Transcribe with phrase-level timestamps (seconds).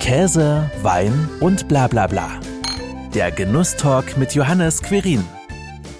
[0.00, 2.40] Käse, Wein und bla bla bla.
[3.14, 5.22] Der Genusstalk mit Johannes Querin.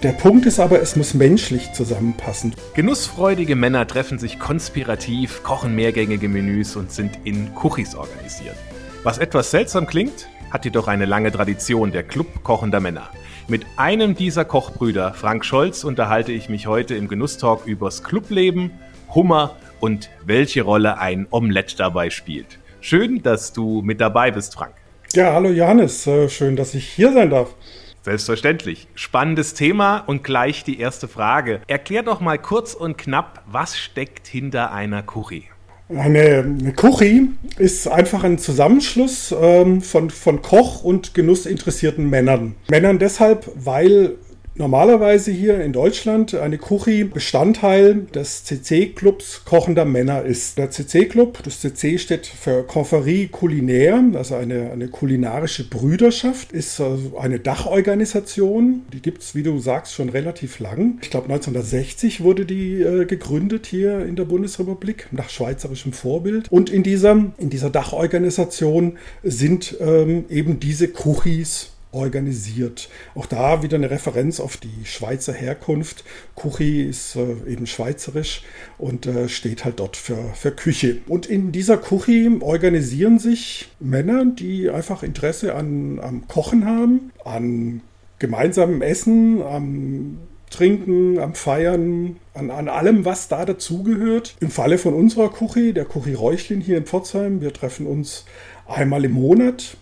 [0.02, 2.54] Der Punkt ist aber, es muss menschlich zusammenpassen.
[2.74, 8.56] Genussfreudige Männer treffen sich konspirativ, kochen mehrgängige Menüs und sind in Kuchis organisiert.
[9.04, 13.10] Was etwas seltsam klingt, hat jedoch eine lange Tradition der Club kochender Männer.
[13.48, 18.70] Mit einem dieser Kochbrüder, Frank Scholz, unterhalte ich mich heute im Genusstalk übers Clubleben,
[19.14, 22.59] Hummer und welche Rolle ein Omelett dabei spielt.
[22.82, 24.72] Schön, dass du mit dabei bist, Frank.
[25.12, 27.54] Ja, hallo Johannes, äh, schön, dass ich hier sein darf.
[28.02, 28.88] Selbstverständlich.
[28.94, 31.60] Spannendes Thema und gleich die erste Frage.
[31.66, 35.44] Erklär doch mal kurz und knapp, was steckt hinter einer Curry?
[35.90, 42.54] Eine, eine Kuchi ist einfach ein Zusammenschluss ähm, von, von Koch- und genussinteressierten Männern.
[42.70, 44.16] Männern deshalb, weil
[44.54, 50.58] normalerweise hier in Deutschland eine Kuchi Bestandteil des CC-Clubs kochender Männer ist.
[50.58, 57.16] Der CC-Club, das CC steht für Conferie Culinaire, also eine, eine kulinarische Brüderschaft, ist also
[57.18, 58.82] eine Dachorganisation.
[58.92, 60.98] Die gibt es, wie du sagst, schon relativ lang.
[61.02, 66.50] Ich glaube, 1960 wurde die äh, gegründet hier in der Bundesrepublik, nach schweizerischem Vorbild.
[66.50, 72.88] Und in dieser, in dieser Dachorganisation sind ähm, eben diese Kuchis organisiert.
[73.14, 76.04] Auch da wieder eine Referenz auf die Schweizer Herkunft.
[76.34, 78.42] Kuchi ist äh, eben schweizerisch
[78.78, 80.98] und äh, steht halt dort für, für Küche.
[81.08, 87.80] Und in dieser Kuchi organisieren sich Männer, die einfach Interesse an, am Kochen haben, an
[88.18, 90.18] gemeinsamem Essen, am
[90.50, 94.36] Trinken, am Feiern, an, an allem, was da dazugehört.
[94.40, 98.24] Im Falle von unserer Kuchi, der Kuchi Räuchlin hier in Pforzheim, wir treffen uns
[98.66, 99.76] einmal im Monat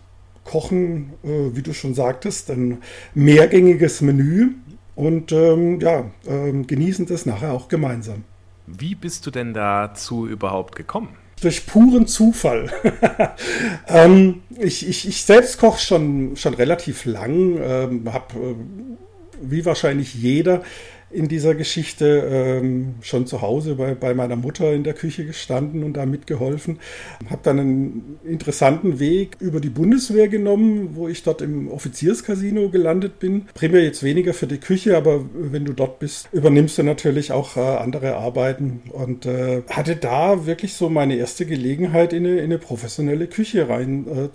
[0.48, 2.78] kochen, äh, wie du schon sagtest, ein
[3.14, 4.52] mehrgängiges Menü
[4.94, 8.24] und ähm, ja, äh, genießen das nachher auch gemeinsam.
[8.66, 11.10] Wie bist du denn dazu überhaupt gekommen?
[11.41, 12.70] Durch puren Zufall.
[13.88, 18.54] ähm, ich, ich, ich, selbst koche schon, schon relativ lang, ähm, habe äh,
[19.41, 20.62] wie wahrscheinlich jeder
[21.10, 25.82] in dieser Geschichte ähm, schon zu Hause bei, bei meiner Mutter in der Küche gestanden
[25.82, 26.78] und da mitgeholfen.
[27.30, 33.19] Habe dann einen interessanten Weg über die Bundeswehr genommen, wo ich dort im Offizierscasino gelandet
[33.19, 33.46] bin.
[33.54, 37.56] Primär jetzt weniger für die Küche, aber wenn du dort bist, übernimmst du natürlich auch
[37.56, 42.44] äh, andere Arbeiten und äh, hatte da wirklich so meine erste Gelegenheit, in eine, in
[42.44, 44.28] eine professionelle Küche rein äh,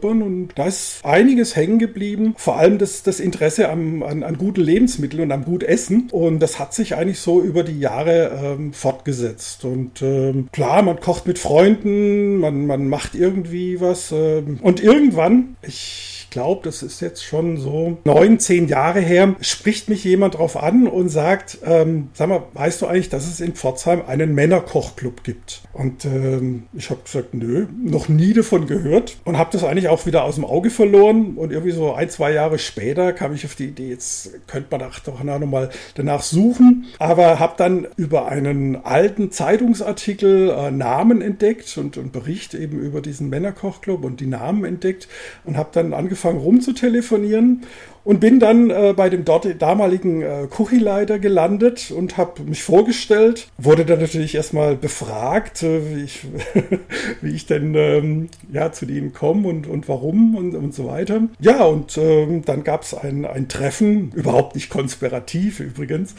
[0.00, 4.60] und da ist einiges hängen geblieben, vor allem das, das Interesse am, an, an guten
[4.60, 6.08] Lebensmitteln und am gut Essen.
[6.40, 9.64] Das hat sich eigentlich so über die Jahre ähm, fortgesetzt.
[9.64, 14.12] Und ähm, klar, man kocht mit Freunden, man, man macht irgendwie was.
[14.12, 19.88] Ähm, und irgendwann, ich glaube, das ist jetzt schon so neun, zehn Jahre her, spricht
[19.88, 23.54] mich jemand drauf an und sagt, ähm, sag mal, weißt du eigentlich, dass es in
[23.54, 25.62] Pforzheim einen Männerkochclub gibt?
[25.72, 30.06] Und ähm, ich habe gesagt, nö, noch nie davon gehört und habe das eigentlich auch
[30.06, 31.34] wieder aus dem Auge verloren.
[31.36, 34.90] Und irgendwie so ein, zwei Jahre später kam ich auf die Idee, jetzt könnte man
[35.04, 36.86] doch nochmal danach suchen.
[36.98, 43.00] Aber habe dann über einen alten Zeitungsartikel äh, Namen entdeckt und, und Bericht eben über
[43.00, 45.08] diesen Männerkochclub und die Namen entdeckt
[45.44, 47.62] und habe dann angefangen, angefangen rumzutelefonieren
[48.02, 53.48] und bin dann äh, bei dem dort damaligen äh, Kuchileiter gelandet und habe mich vorgestellt.
[53.58, 56.26] Wurde dann natürlich erstmal befragt, äh, wie, ich,
[57.20, 61.22] wie ich denn ähm, ja, zu denen komme und, und warum und, und so weiter.
[61.40, 66.14] Ja, und ähm, dann gab es ein, ein Treffen, überhaupt nicht konspirativ übrigens,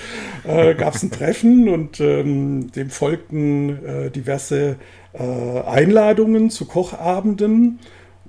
[0.48, 4.76] äh, gab es ein Treffen und ähm, dem folgten äh, diverse
[5.14, 7.80] äh, Einladungen zu Kochabenden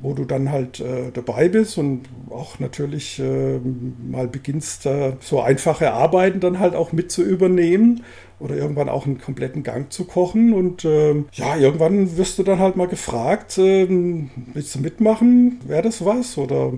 [0.02, 5.40] wo du dann halt äh, dabei bist und auch natürlich äh, mal beginnst, äh, so
[5.40, 8.02] einfache Arbeiten dann halt auch mit zu übernehmen
[8.40, 10.52] oder irgendwann auch einen kompletten Gang zu kochen.
[10.52, 15.60] Und ähm, ja, irgendwann wirst du dann halt mal gefragt, ähm, willst du mitmachen?
[15.66, 16.36] Wäre das was?
[16.36, 16.72] Oder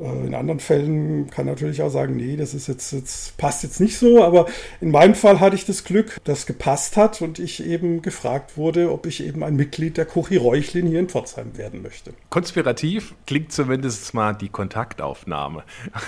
[0.00, 3.98] in anderen Fällen kann natürlich auch sagen, nee, das ist jetzt, jetzt passt jetzt nicht
[3.98, 4.46] so, aber
[4.80, 8.92] in meinem Fall hatte ich das Glück, dass gepasst hat und ich eben gefragt wurde,
[8.92, 12.14] ob ich eben ein Mitglied der Kochi Räuchlin hier in Pforzheim werden möchte.
[12.30, 15.64] Konspirativ klingt zumindest mal die Kontaktaufnahme.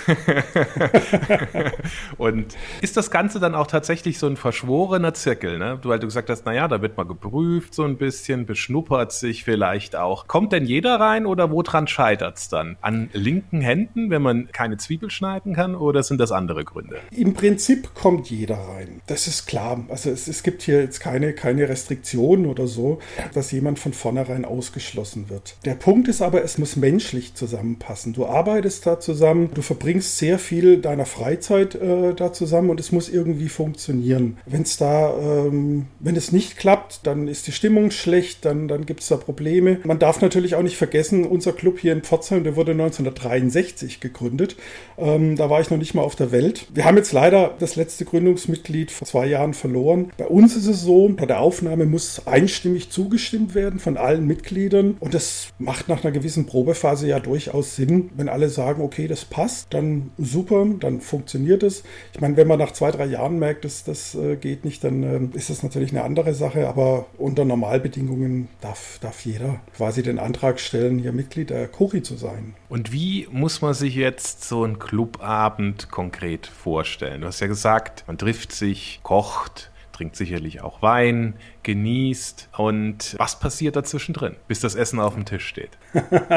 [2.17, 5.77] und ist das Ganze dann auch tatsächlich so ein verschworener Zirkel, ne?
[5.81, 9.43] Du, weil du gesagt hast, naja, da wird mal geprüft so ein bisschen, beschnuppert sich
[9.43, 10.27] vielleicht auch.
[10.27, 12.77] Kommt denn jeder rein oder woran scheitert es dann?
[12.81, 13.82] An linken Händen?
[13.83, 16.97] Händen, wenn man keine Zwiebel schneiden kann oder sind das andere Gründe?
[17.11, 19.01] Im Prinzip kommt jeder rein.
[19.07, 19.83] Das ist klar.
[19.89, 22.99] Also es, es gibt hier jetzt keine, keine Restriktionen oder so,
[23.33, 25.57] dass jemand von vornherein ausgeschlossen wird.
[25.65, 28.13] Der Punkt ist aber, es muss menschlich zusammenpassen.
[28.13, 32.91] Du arbeitest da zusammen, du verbringst sehr viel deiner Freizeit äh, da zusammen und es
[32.91, 34.37] muss irgendwie funktionieren.
[34.45, 38.85] Wenn es da, ähm, wenn es nicht klappt, dann ist die Stimmung schlecht, dann, dann
[38.85, 39.79] gibt es da Probleme.
[39.83, 44.55] Man darf natürlich auch nicht vergessen, unser Club hier in Pforzheim, der wurde 1963 gegründet.
[44.97, 46.67] Ähm, da war ich noch nicht mal auf der Welt.
[46.73, 50.11] Wir haben jetzt leider das letzte Gründungsmitglied vor zwei Jahren verloren.
[50.17, 54.95] Bei uns ist es so, bei der Aufnahme muss einstimmig zugestimmt werden von allen Mitgliedern
[54.99, 59.25] und das macht nach einer gewissen Probephase ja durchaus Sinn, wenn alle sagen, okay, das
[59.25, 61.83] passt, dann super, dann funktioniert es.
[62.13, 65.03] Ich meine, wenn man nach zwei, drei Jahren merkt, dass das äh, geht nicht, dann
[65.33, 70.19] äh, ist das natürlich eine andere Sache, aber unter Normalbedingungen darf, darf jeder quasi den
[70.19, 72.55] Antrag stellen, hier Mitglied der Kuri zu sein.
[72.69, 77.21] Und wie muss man sich jetzt so einen Clubabend konkret vorstellen?
[77.21, 83.39] Du hast ja gesagt, man trifft sich, kocht, trinkt sicherlich auch Wein, genießt und was
[83.39, 85.71] passiert dazwischen drin, bis das Essen auf dem Tisch steht?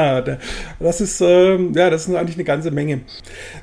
[0.79, 3.01] das ist äh, ja, das ist eigentlich eine ganze Menge.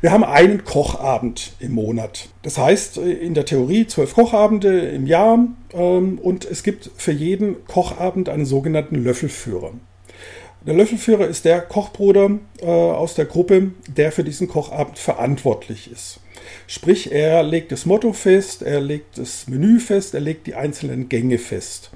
[0.01, 2.29] Wir haben einen Kochabend im Monat.
[2.43, 5.39] Das heißt in der Theorie zwölf Kochabende im Jahr
[5.73, 9.73] ähm, und es gibt für jeden Kochabend einen sogenannten Löffelführer.
[10.67, 16.21] Der Löffelführer ist der Kochbruder äh, aus der Gruppe, der für diesen Kochabend verantwortlich ist.
[16.67, 21.09] Sprich, er legt das Motto fest, er legt das Menü fest, er legt die einzelnen
[21.09, 21.91] Gänge fest.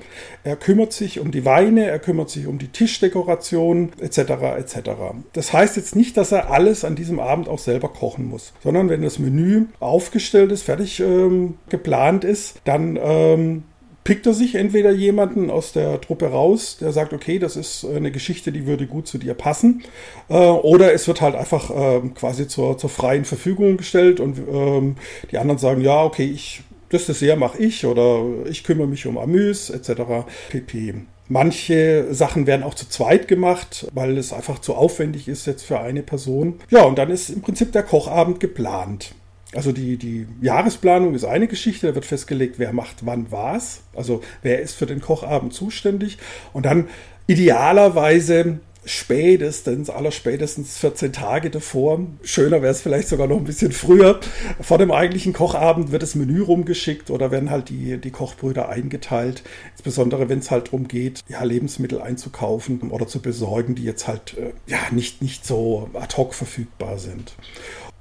[0.45, 4.19] Er kümmert sich um die Weine, er kümmert sich um die Tischdekoration etc.
[4.59, 4.91] etc.
[5.33, 8.89] Das heißt jetzt nicht, dass er alles an diesem Abend auch selber kochen muss, sondern
[8.89, 13.65] wenn das Menü aufgestellt ist, fertig ähm, geplant ist, dann ähm,
[14.09, 18.11] pickt er sich entweder jemanden aus der Truppe raus, der sagt, okay, das ist eine
[18.11, 19.83] Geschichte, die würde gut zu dir passen,
[20.31, 24.97] äh, oder es wird halt einfach äh, quasi zur, zur freien Verfügung gestellt und ähm,
[25.31, 29.19] die anderen sagen, ja, okay, ich, das Dessert mache ich oder ich kümmere mich um
[29.19, 30.25] Amüs etc.
[30.49, 30.95] pp.
[31.29, 35.81] Manche Sachen werden auch zu zweit gemacht, weil es einfach zu aufwendig ist jetzt für
[35.81, 36.61] eine Person.
[36.71, 39.15] Ja, und dann ist im Prinzip der Kochabend geplant.
[39.55, 43.81] Also die, die Jahresplanung ist eine Geschichte, da wird festgelegt, wer macht wann was.
[43.95, 46.19] Also wer ist für den Kochabend zuständig.
[46.53, 46.89] Und dann
[47.27, 54.21] idealerweise spätestens, allerspätestens 14 Tage davor, schöner wäre es vielleicht sogar noch ein bisschen früher,
[54.61, 59.43] vor dem eigentlichen Kochabend wird das Menü rumgeschickt oder werden halt die, die Kochbrüder eingeteilt.
[59.73, 64.37] Insbesondere wenn es halt darum geht, ja, Lebensmittel einzukaufen oder zu besorgen, die jetzt halt
[64.39, 67.35] äh, ja, nicht, nicht so ad hoc verfügbar sind.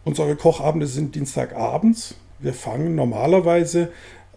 [0.07, 2.15] Unsere Kochabende sind Dienstagabends.
[2.39, 3.89] Wir fangen normalerweise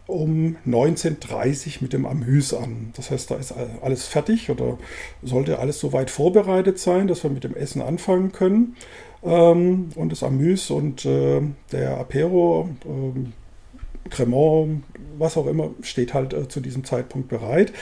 [0.08, 2.92] um 19.30 Uhr mit dem Amüs an.
[2.96, 4.78] Das heißt, da ist alles fertig oder
[5.22, 8.74] sollte alles so weit vorbereitet sein, dass wir mit dem Essen anfangen können.
[9.22, 11.40] Ähm, und das Amüs und äh,
[11.70, 14.82] der Apero, äh, Cremant,
[15.18, 17.72] was auch immer, steht halt äh, zu diesem Zeitpunkt bereit.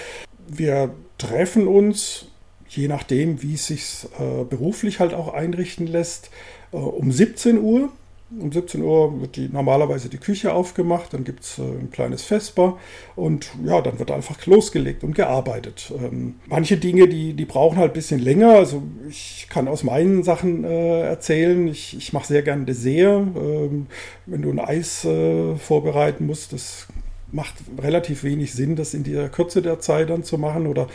[0.46, 2.26] Wir treffen uns,
[2.69, 6.31] je nachdem, wie es sich äh, beruflich halt auch einrichten lässt,
[6.73, 7.91] äh, um 17 Uhr.
[8.38, 12.25] Um 17 Uhr wird die, normalerweise die Küche aufgemacht, dann gibt es äh, ein kleines
[12.25, 12.76] Vesper
[13.17, 15.91] und ja, dann wird einfach losgelegt und gearbeitet.
[15.99, 18.50] Ähm, manche Dinge, die, die brauchen halt ein bisschen länger.
[18.50, 21.69] Also ich kann aus meinen Sachen äh, erzählen.
[21.69, 23.29] Ich, ich mache sehr gern Dessert.
[23.35, 23.87] Ähm,
[24.26, 26.87] wenn du ein Eis äh, vorbereiten musst, das
[27.30, 30.86] macht relativ wenig Sinn, das in der Kürze der Zeit dann zu machen oder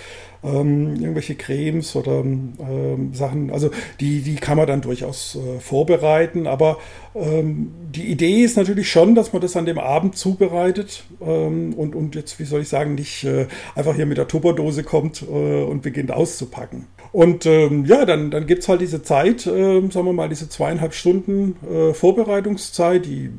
[0.44, 3.52] ähm, irgendwelche Cremes oder ähm, Sachen.
[3.52, 3.70] Also
[4.00, 6.80] die, die kann man dann durchaus äh, vorbereiten, aber
[7.16, 11.96] ähm, die Idee ist natürlich schon, dass man das an dem Abend zubereitet ähm, und,
[11.96, 15.64] und jetzt, wie soll ich sagen, nicht äh, einfach hier mit der Tupperdose kommt äh,
[15.64, 16.88] und beginnt auszupacken.
[17.12, 20.50] Und ähm, ja, dann, dann gibt es halt diese Zeit, äh, sagen wir mal, diese
[20.50, 23.30] zweieinhalb Stunden äh, Vorbereitungszeit, die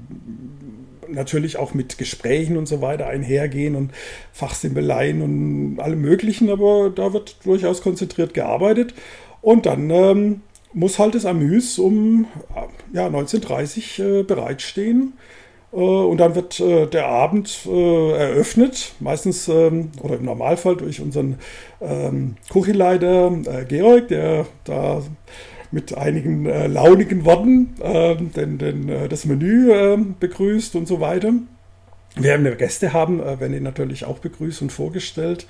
[1.09, 3.93] natürlich auch mit Gesprächen und so weiter einhergehen und
[4.33, 8.95] Fachsimpeleien und allem Möglichen, aber da wird durchaus konzentriert gearbeitet.
[9.41, 10.41] Und dann ähm,
[10.73, 12.27] muss halt das Amüs um
[12.93, 15.15] ja, 1930 äh, bereitstehen.
[15.73, 21.01] Äh, und dann wird äh, der Abend äh, eröffnet, meistens ähm, oder im Normalfall durch
[21.01, 21.39] unseren
[21.81, 25.03] ähm, Kuchenleiter äh, Georg, der da
[25.75, 31.01] mit einigen äh, launigen Worten äh, den, den, äh, das Menü äh, begrüßt und so
[31.01, 31.33] weiter.
[32.17, 35.47] Wir haben Gäste haben, äh, werden ihn natürlich auch begrüßt und vorgestellt.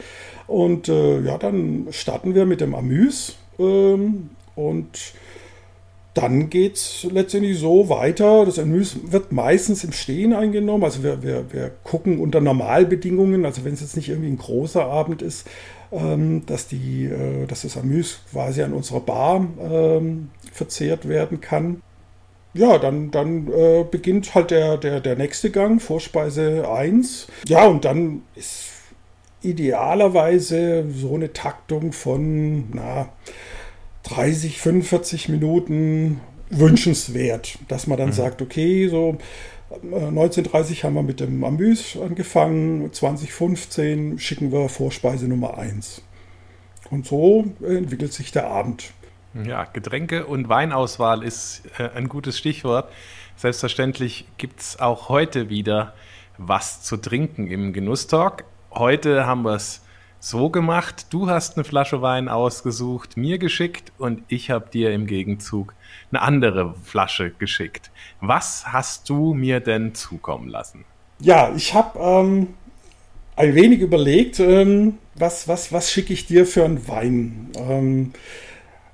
[0.47, 3.37] Und äh, ja, dann starten wir mit dem Amüs.
[3.59, 5.13] Ähm, und
[6.15, 8.47] dann geht es letztendlich so weiter.
[8.47, 10.85] Das Amüs wird meistens im Stehen eingenommen.
[10.85, 14.85] Also wir, wir, wir gucken unter Normalbedingungen, also wenn es jetzt nicht irgendwie ein großer
[14.85, 15.53] Abend ist, ähm,
[15.91, 21.83] dass, die, äh, dass das Amüs quasi an unserer Bar ähm, verzehrt werden kann.
[22.55, 27.27] Ja, dann, dann äh, beginnt halt der, der, der nächste Gang, Vorspeise 1.
[27.49, 28.71] Ja, und dann ist
[29.43, 33.09] idealerweise so eine Taktung von na,
[34.05, 38.15] 30, 45 Minuten wünschenswert, dass man dann mhm.
[38.15, 39.19] sagt, okay, so
[39.83, 46.03] 1930 äh, haben wir mit dem Amüs angefangen, 2015 schicken wir Vorspeise Nummer 1.
[46.91, 48.93] Und so entwickelt sich der Abend.
[49.47, 52.91] Ja, Getränke und Weinauswahl ist äh, ein gutes Stichwort.
[53.37, 55.95] Selbstverständlich gibt es auch heute wieder
[56.39, 58.45] was zu trinken im Genusstalk.
[58.71, 59.83] Heute haben wir es
[60.21, 65.07] so gemacht, du hast eine Flasche Wein ausgesucht, mir geschickt und ich habe dir im
[65.07, 65.75] Gegenzug
[66.11, 67.91] eine andere Flasche geschickt.
[68.21, 70.85] Was hast du mir denn zukommen lassen?
[71.21, 72.49] Ja, ich habe ähm,
[73.37, 77.51] ein wenig überlegt, ähm, was, was, was schicke ich dir für einen Wein?
[77.57, 78.13] Ähm,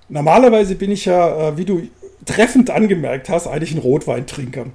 [0.08, 1.88] normalerweise bin ich ja, äh, wie du
[2.26, 4.66] treffend angemerkt hast, eigentlich ein Rotweintrinker.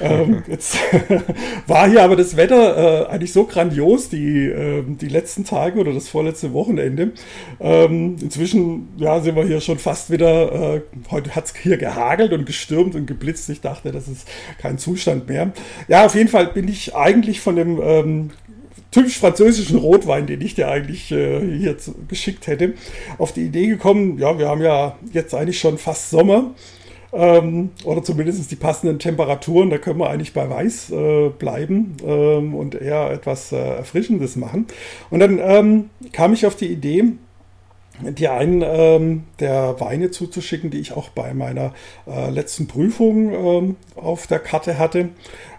[0.00, 0.78] Ähm, jetzt
[1.66, 5.92] war hier aber das Wetter äh, eigentlich so grandios, die, äh, die letzten Tage oder
[5.92, 7.12] das vorletzte Wochenende.
[7.60, 12.32] Ähm, inzwischen ja, sind wir hier schon fast wieder, äh, heute hat es hier gehagelt
[12.32, 13.48] und gestürmt und geblitzt.
[13.50, 14.26] Ich dachte, das ist
[14.58, 15.52] kein Zustand mehr.
[15.88, 18.30] Ja, auf jeden Fall bin ich eigentlich von dem ähm,
[18.90, 21.76] typisch französischen Rotwein, den ich dir eigentlich äh, hier
[22.08, 22.72] geschickt hätte,
[23.18, 26.54] auf die Idee gekommen, ja, wir haben ja jetzt eigentlich schon fast Sommer
[27.12, 29.70] ähm, oder zumindest die passenden Temperaturen.
[29.70, 34.66] Da können wir eigentlich bei Weiß äh, bleiben ähm, und eher etwas äh, Erfrischendes machen.
[35.10, 37.12] Und dann ähm, kam ich auf die Idee,
[38.00, 41.72] dir einen ähm, der Weine zuzuschicken, die ich auch bei meiner
[42.06, 45.10] äh, letzten Prüfung ähm, auf der Karte hatte.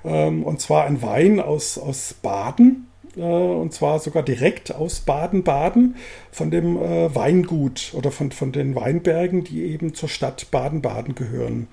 [0.06, 2.87] Ähm, und zwar ein Wein aus, aus Baden.
[3.18, 5.96] Äh, und zwar sogar direkt aus Baden-Baden
[6.32, 11.68] von dem äh, Weingut oder von, von den Weinbergen, die eben zur Stadt Baden-Baden gehören.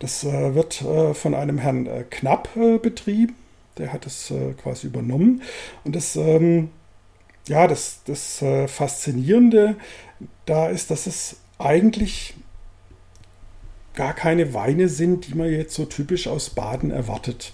[0.00, 2.48] Das äh, wird von einem Herrn Knapp
[2.82, 3.34] betrieben.
[3.76, 5.42] Der hat es quasi übernommen.
[5.84, 6.70] Und das, ähm,
[7.46, 9.76] ja, das, das Faszinierende
[10.46, 12.34] da ist, dass es eigentlich
[13.94, 17.52] gar keine Weine sind, die man jetzt so typisch aus Baden erwartet.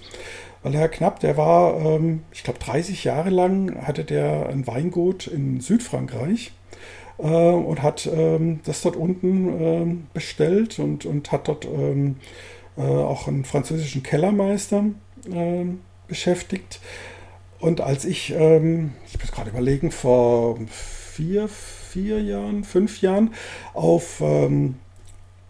[0.65, 5.27] Weil Herr Knapp, der war, ähm, ich glaube, 30 Jahre lang hatte der ein Weingut
[5.27, 6.53] in Südfrankreich
[7.19, 12.17] äh, und hat ähm, das dort unten ähm, bestellt und, und hat dort ähm,
[12.79, 14.87] äh, auch einen französischen Kellermeister
[15.31, 16.81] ähm, beschäftigt.
[17.61, 23.35] Und als ich, ähm, ich muss gerade überlegen, vor vier, vier Jahren, fünf Jahren
[23.75, 24.77] auf ähm,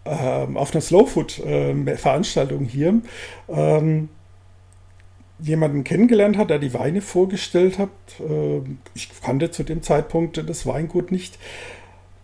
[0.03, 3.01] auf einer Slowfood-Veranstaltung hier
[3.49, 4.09] ähm,
[5.39, 7.89] jemanden kennengelernt hat, der die Weine vorgestellt hat.
[8.19, 8.61] Äh,
[8.93, 11.37] ich kannte zu dem Zeitpunkt das Weingut nicht.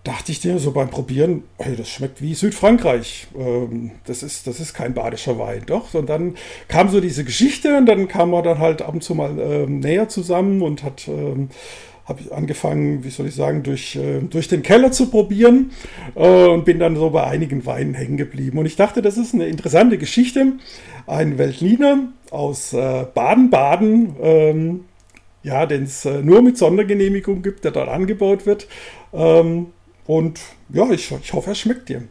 [0.04, 3.28] Dachte ich dir so beim Probieren, hey, das schmeckt wie Südfrankreich.
[3.38, 5.94] Ähm, das ist, das ist kein badischer Wein, doch.
[5.94, 6.36] Und dann
[6.68, 9.80] kam so diese Geschichte und dann kam man dann halt ab und zu mal ähm,
[9.80, 11.50] näher zusammen und hat ähm,
[12.12, 15.72] habe ich angefangen, wie soll ich sagen, durch, äh, durch den Keller zu probieren
[16.16, 18.58] äh, und bin dann so bei einigen Weinen hängen geblieben.
[18.58, 20.54] Und ich dachte, das ist eine interessante Geschichte.
[21.08, 24.86] Ein Weltliner, aus äh, Baden-Baden, ähm,
[25.44, 28.68] ja, den es äh, nur mit Sondergenehmigung gibt, der dort angebaut wird.
[29.14, 29.68] Ähm,
[30.06, 30.40] und
[30.70, 32.04] ja, ich, ich hoffe, er schmeckt dir.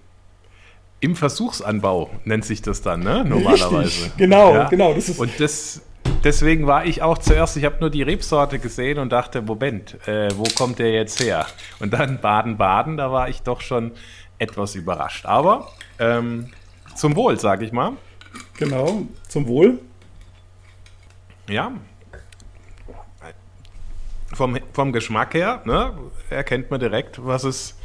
[1.00, 3.24] Im Versuchsanbau nennt sich das dann, ne?
[3.24, 3.84] Normalerweise.
[3.84, 4.68] Richtig, genau, ja.
[4.68, 4.92] genau.
[4.92, 5.80] Das ist und das,
[6.24, 10.28] deswegen war ich auch zuerst, ich habe nur die Rebsorte gesehen und dachte, Moment, äh,
[10.36, 11.46] wo kommt der jetzt her?
[11.78, 13.92] Und dann Baden-Baden, da war ich doch schon
[14.38, 15.26] etwas überrascht.
[15.26, 16.50] Aber ähm,
[16.94, 17.92] zum Wohl, sage ich mal.
[18.58, 19.78] Genau, zum Wohl.
[21.48, 21.72] Ja.
[24.32, 25.92] Vom, vom Geschmack her ne,
[26.30, 27.76] erkennt man direkt, was es,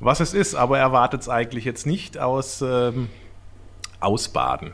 [0.00, 3.10] was es ist, aber erwartet es eigentlich jetzt nicht aus ähm,
[4.00, 4.72] Ausbaden.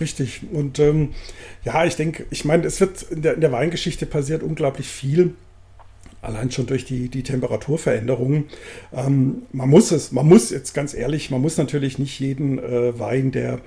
[0.00, 0.42] Richtig.
[0.52, 1.10] Und ähm,
[1.64, 5.34] ja, ich denke, ich meine, es wird in der, in der Weingeschichte passiert unglaublich viel
[6.24, 8.44] allein schon durch die, die Temperaturveränderungen.
[8.92, 12.98] Ähm, man muss es, man muss jetzt ganz ehrlich, man muss natürlich nicht jeden äh,
[12.98, 13.60] Wein, der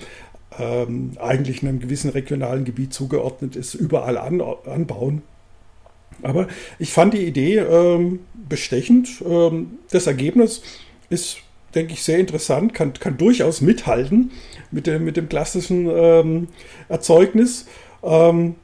[0.58, 5.22] ähm, eigentlich einem gewissen regionalen Gebiet zugeordnet ist, überall an, anbauen.
[6.24, 6.48] Aber
[6.80, 8.20] ich fand die Idee ähm,
[8.50, 9.22] bestechend.
[9.26, 10.64] Ähm, das Ergebnis
[11.10, 11.38] ist,
[11.76, 14.32] denke ich, sehr interessant, kann, kann durchaus mithalten
[14.72, 16.48] mit dem, mit dem klassischen ähm,
[16.90, 17.66] Erzeugnis.
[18.04, 18.56] Ähm,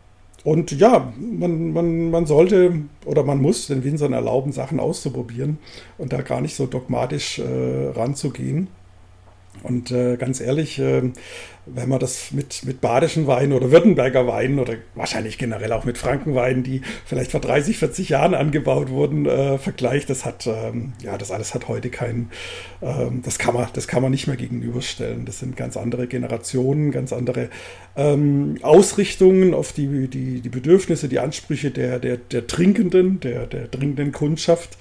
[0.43, 2.74] und ja, man, man, man sollte
[3.05, 5.57] oder man muss den Winzern erlauben, Sachen auszuprobieren
[5.98, 8.67] und da gar nicht so dogmatisch äh, ranzugehen.
[9.63, 11.01] Und äh, ganz ehrlich, äh,
[11.65, 15.98] wenn man das mit, mit badischen Weinen oder Württemberger Weinen oder wahrscheinlich generell auch mit
[15.98, 21.17] Frankenweinen, die vielleicht vor 30, 40 Jahren angebaut wurden, äh, vergleicht, das hat, ähm, ja,
[21.17, 22.29] das alles hat heute keinen,
[22.82, 25.25] ähm, das kann man, das kann man nicht mehr gegenüberstellen.
[25.25, 27.50] Das sind ganz andere Generationen, ganz andere
[27.96, 33.72] ähm, Ausrichtungen auf die, die, die Bedürfnisse, die Ansprüche der, der, der Trinkenden, der, der
[33.72, 34.77] trinkenden Kundschaft.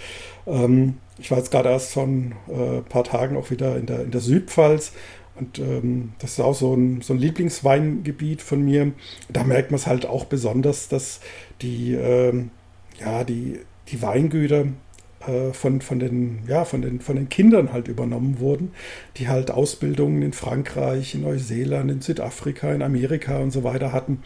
[0.48, 4.02] Ähm, ich war jetzt gerade erst vor ein äh, paar Tagen auch wieder in der,
[4.02, 4.92] in der Südpfalz
[5.36, 8.92] und ähm, das ist auch so ein, so ein Lieblingsweingebiet von mir.
[9.30, 11.20] Da merkt man es halt auch besonders, dass
[11.62, 12.50] die, ähm,
[13.00, 14.66] ja, die, die Weingüter
[15.26, 18.72] äh, von, von, den, ja, von, den, von den Kindern halt übernommen wurden,
[19.16, 24.22] die halt Ausbildungen in Frankreich, in Neuseeland, in Südafrika, in Amerika und so weiter hatten.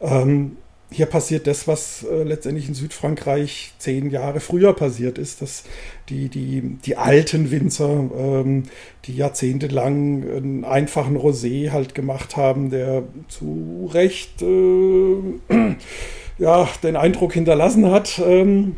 [0.00, 0.58] Ähm,
[0.90, 5.64] hier passiert das, was äh, letztendlich in Südfrankreich zehn Jahre früher passiert ist, dass
[6.08, 8.64] die, die, die alten Winzer, ähm,
[9.06, 15.16] die jahrzehntelang einen einfachen Rosé halt gemacht haben, der zu Recht äh,
[16.38, 18.76] ja, den Eindruck hinterlassen hat, ähm,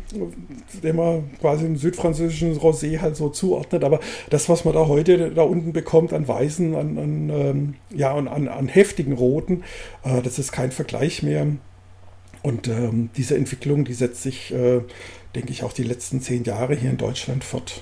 [0.83, 3.83] den man quasi im südfranzösischen Rosé halt so zuordnet.
[3.83, 3.99] Aber
[4.29, 8.27] das, was man da heute da unten bekommt an weißen, an, an ähm, ja, an,
[8.27, 9.63] an heftigen Roten,
[10.03, 11.47] äh, das ist kein Vergleich mehr
[12.43, 14.81] und ähm, diese Entwicklung, die setzt sich, äh,
[15.35, 17.81] denke ich, auch die letzten zehn Jahre hier in Deutschland fort.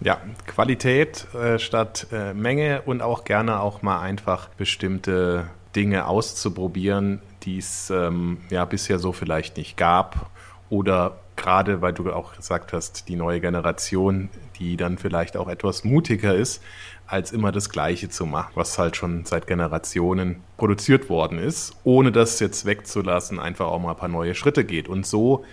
[0.00, 7.20] Ja, Qualität äh, statt äh, Menge und auch gerne auch mal einfach bestimmte Dinge auszuprobieren,
[7.42, 10.30] die es ähm, ja bisher so vielleicht nicht gab.
[10.70, 15.84] Oder gerade, weil du auch gesagt hast, die neue Generation, die dann vielleicht auch etwas
[15.84, 16.62] mutiger ist,
[17.06, 22.12] als immer das Gleiche zu machen, was halt schon seit Generationen produziert worden ist, ohne
[22.12, 24.88] das jetzt wegzulassen, einfach auch mal ein paar neue Schritte geht.
[24.88, 25.44] Und so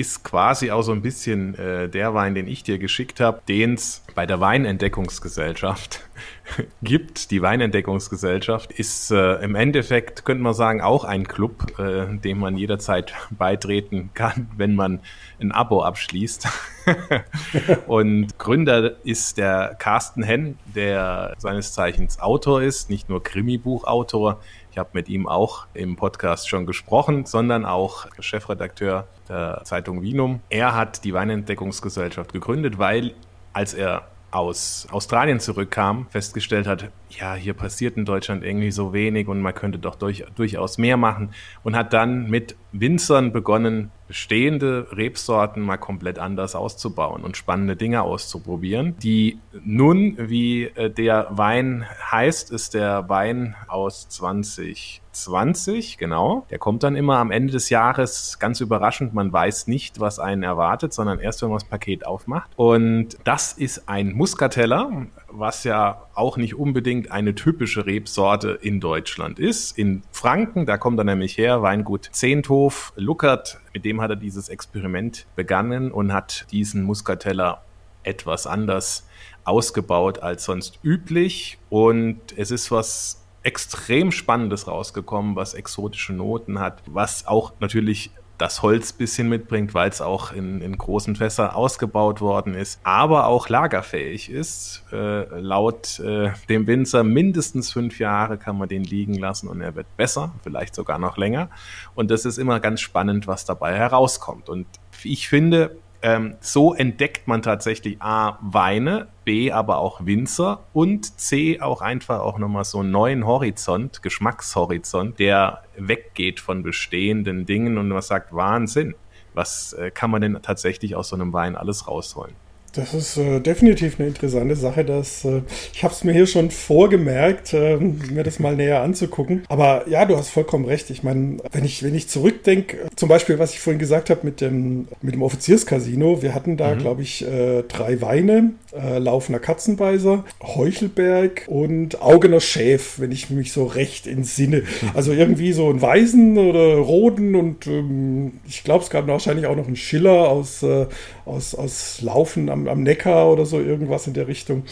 [0.00, 3.74] ist quasi auch so ein bisschen äh, der Wein, den ich dir geschickt habe, den
[3.74, 6.00] es bei der Weinentdeckungsgesellschaft
[6.82, 7.30] gibt.
[7.30, 12.56] Die Weinentdeckungsgesellschaft ist äh, im Endeffekt, könnte man sagen, auch ein Club, äh, dem man
[12.56, 15.00] jederzeit beitreten kann, wenn man
[15.38, 16.48] ein Abo abschließt.
[17.86, 24.40] und Gründer ist der Carsten Henn, der seines Zeichens Autor ist, nicht nur Krimi-Buchautor.
[24.70, 30.40] Ich habe mit ihm auch im Podcast schon gesprochen, sondern auch Chefredakteur der Zeitung Vinum.
[30.48, 33.14] Er hat die Weinentdeckungsgesellschaft gegründet, weil
[33.52, 39.28] als er aus Australien zurückkam, festgestellt hat, ja, hier passiert in Deutschland irgendwie so wenig
[39.28, 41.30] und man könnte doch durch, durchaus mehr machen
[41.62, 48.02] und hat dann mit Winzern begonnen, bestehende Rebsorten mal komplett anders auszubauen und spannende Dinge
[48.02, 48.96] auszuprobieren.
[48.98, 56.44] Die nun, wie äh, der Wein heißt, ist der Wein aus 2020, genau.
[56.50, 59.14] Der kommt dann immer am Ende des Jahres ganz überraschend.
[59.14, 62.50] Man weiß nicht, was einen erwartet, sondern erst, wenn man das Paket aufmacht.
[62.56, 69.38] Und das ist ein Muscateller, was ja auch nicht unbedingt eine typische Rebsorte in Deutschland
[69.38, 69.76] ist.
[69.78, 74.48] In Franken, da kommt er nämlich her, Weingut Zehnthof, Luckert, mit dem hat er dieses
[74.48, 77.62] Experiment begannen und hat diesen Muscateller
[78.02, 79.06] etwas anders
[79.44, 81.58] ausgebaut als sonst üblich.
[81.68, 88.62] Und es ist was extrem Spannendes rausgekommen, was exotische Noten hat, was auch natürlich das
[88.62, 93.48] Holz bisschen mitbringt, weil es auch in, in großen Fässern ausgebaut worden ist, aber auch
[93.48, 94.84] lagerfähig ist.
[94.92, 99.74] Äh, laut äh, dem Winzer mindestens fünf Jahre kann man den liegen lassen und er
[99.74, 101.50] wird besser, vielleicht sogar noch länger.
[101.94, 104.48] Und das ist immer ganz spannend, was dabei herauskommt.
[104.48, 104.66] Und
[105.02, 111.60] ich finde, ähm, so entdeckt man tatsächlich A, Weine, B, aber auch Winzer und C,
[111.60, 117.88] auch einfach auch nochmal so einen neuen Horizont, Geschmackshorizont, der weggeht von bestehenden Dingen und
[117.88, 118.94] man sagt, Wahnsinn,
[119.34, 122.34] was äh, kann man denn tatsächlich aus so einem Wein alles rausholen?
[122.72, 124.84] Das ist äh, definitiv eine interessante Sache.
[124.84, 129.44] Dass, äh, ich habe es mir hier schon vorgemerkt, äh, mir das mal näher anzugucken.
[129.48, 130.90] Aber ja, du hast vollkommen recht.
[130.90, 134.40] Ich meine, wenn ich, wenn ich zurückdenke, zum Beispiel, was ich vorhin gesagt habe mit
[134.40, 136.78] dem, mit dem Offizierscasino, wir hatten da, mhm.
[136.78, 143.52] glaube ich, äh, drei Weine, äh, Laufender Katzenbeißer, Heuchelberg und Augener Schäf, wenn ich mich
[143.52, 144.62] so recht entsinne.
[144.92, 149.56] Also irgendwie so ein Weißen oder Roten und ähm, ich glaube, es gab wahrscheinlich auch
[149.56, 150.86] noch einen Schiller aus, äh,
[151.24, 154.64] aus, aus Laufen am, am Neckar oder so, irgendwas in der Richtung.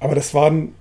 [0.00, 0.72] Aber das waren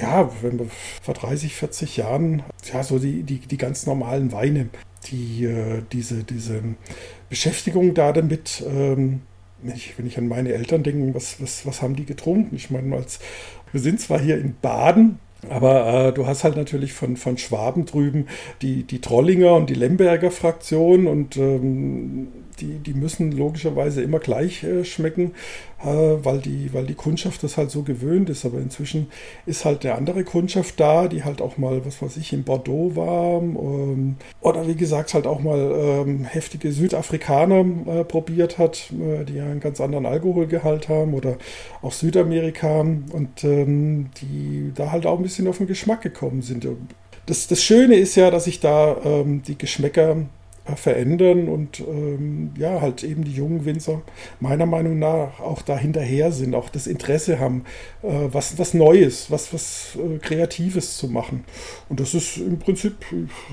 [0.00, 0.66] ja, wenn wir
[1.02, 4.68] vor 30, 40 Jahren, ja, so die, die, die ganz normalen Weine,
[5.10, 6.62] die, äh, diese, diese
[7.28, 9.22] Beschäftigung da damit, ähm,
[9.62, 12.54] wenn, ich, wenn ich an meine Eltern denke, was, was, was haben die getrunken?
[12.54, 13.18] Ich meine, als,
[13.72, 17.84] wir sind zwar hier in Baden, aber äh, du hast halt natürlich von, von Schwaben
[17.84, 18.26] drüben
[18.60, 22.28] die, die Trollinger und die Lemberger Fraktion und ähm,
[22.62, 25.32] die, die müssen logischerweise immer gleich äh, schmecken,
[25.82, 28.44] äh, weil, die, weil die Kundschaft das halt so gewöhnt ist.
[28.44, 29.08] Aber inzwischen
[29.46, 32.94] ist halt eine andere Kundschaft da, die halt auch mal, was weiß ich, in Bordeaux
[32.94, 39.24] war ähm, oder wie gesagt halt auch mal ähm, heftige Südafrikaner äh, probiert hat, äh,
[39.24, 41.36] die einen ganz anderen Alkoholgehalt haben oder
[41.82, 46.66] auch Südamerika und ähm, die da halt auch ein bisschen auf den Geschmack gekommen sind.
[47.26, 50.16] Das, das Schöne ist ja, dass sich da ähm, die Geschmäcker
[50.76, 54.02] verändern und ähm, ja, halt eben die jungen Winzer
[54.38, 57.64] meiner Meinung nach auch da hinterher sind, auch das Interesse haben,
[58.02, 61.44] äh, was, was Neues, was, was äh, Kreatives zu machen.
[61.88, 62.94] Und das ist im Prinzip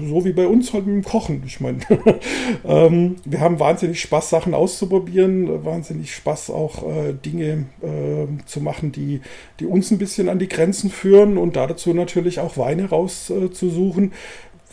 [0.07, 1.41] so wie bei uns halt mit dem Kochen.
[1.47, 1.79] Ich meine,
[2.63, 8.91] ähm, wir haben wahnsinnig Spaß, Sachen auszuprobieren, wahnsinnig Spaß, auch äh, Dinge äh, zu machen,
[8.91, 9.21] die,
[9.59, 14.13] die uns ein bisschen an die Grenzen führen und dazu natürlich auch Weine rauszusuchen,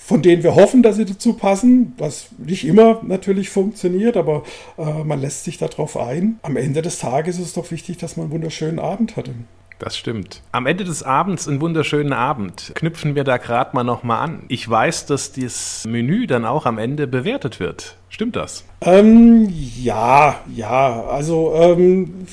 [0.07, 4.45] von denen wir hoffen, dass sie dazu passen, was nicht immer natürlich funktioniert, aber
[4.79, 6.39] äh, man lässt sich darauf ein.
[6.43, 9.35] Am Ende des Tages ist es doch wichtig, dass man einen wunderschönen Abend hatte.
[9.81, 10.43] Das stimmt.
[10.53, 14.45] Am Ende des Abends, einen wunderschönen Abend, knüpfen wir da gerade mal nochmal an.
[14.47, 17.97] Ich weiß, dass das Menü dann auch am Ende bewertet wird.
[18.09, 18.65] Stimmt das?
[18.83, 21.03] Ähm, ja, ja.
[21.03, 22.27] Also ähm,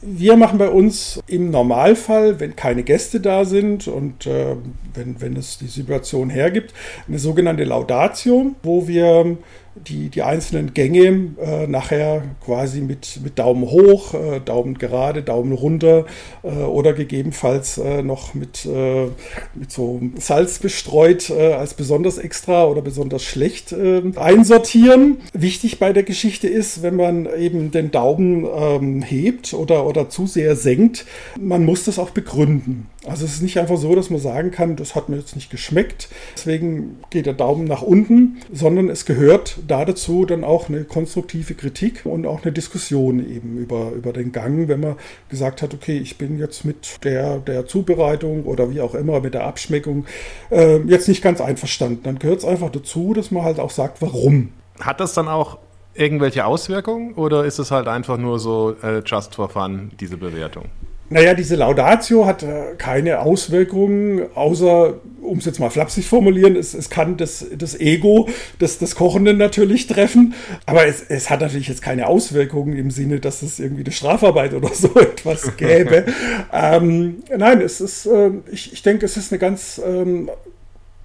[0.00, 4.56] wir machen bei uns im Normalfall, wenn keine Gäste da sind und äh,
[4.94, 6.72] wenn, wenn es die Situation hergibt,
[7.08, 9.38] eine sogenannte Laudatio, wo wir
[9.86, 15.52] die, die einzelnen Gänge äh, nachher quasi mit, mit Daumen hoch, äh, Daumen gerade, Daumen
[15.52, 16.06] runter
[16.42, 19.06] äh, oder gegebenenfalls äh, noch mit, äh,
[19.54, 23.74] mit so Salz bestreut äh, als besonders extra oder besonders schlecht
[24.16, 25.18] einsortieren.
[25.32, 30.26] Wichtig bei der Geschichte ist, wenn man eben den Daumen ähm, hebt oder, oder zu
[30.26, 31.06] sehr senkt,
[31.38, 32.88] man muss das auch begründen.
[33.06, 35.50] Also es ist nicht einfach so, dass man sagen kann, das hat mir jetzt nicht
[35.50, 40.84] geschmeckt, deswegen geht der Daumen nach unten, sondern es gehört da dazu dann auch eine
[40.84, 44.96] konstruktive Kritik und auch eine Diskussion eben über, über den Gang, wenn man
[45.28, 49.34] gesagt hat, okay, ich bin jetzt mit der, der Zubereitung oder wie auch immer, mit
[49.34, 50.06] der Abschmeckung
[50.50, 52.02] äh, jetzt nicht ganz einverstanden.
[52.02, 54.50] Dann gehört es einfach dazu, dass man halt auch sagt, warum.
[54.80, 55.58] Hat das dann auch
[55.94, 60.66] irgendwelche Auswirkungen oder ist es halt einfach nur so äh, just for fun, diese Bewertung?
[61.10, 66.74] Naja, diese Laudatio hat äh, keine Auswirkungen, außer, um es jetzt mal flapsig formulieren, es,
[66.74, 68.28] es kann das, das Ego
[68.60, 70.34] des, des Kochenden natürlich treffen,
[70.66, 74.52] aber es, es hat natürlich jetzt keine Auswirkungen im Sinne, dass es irgendwie eine Strafarbeit
[74.52, 76.04] oder so etwas gäbe.
[76.52, 80.30] ähm, nein, es ist, äh, ich, ich denke, es ist eine ganz ähm,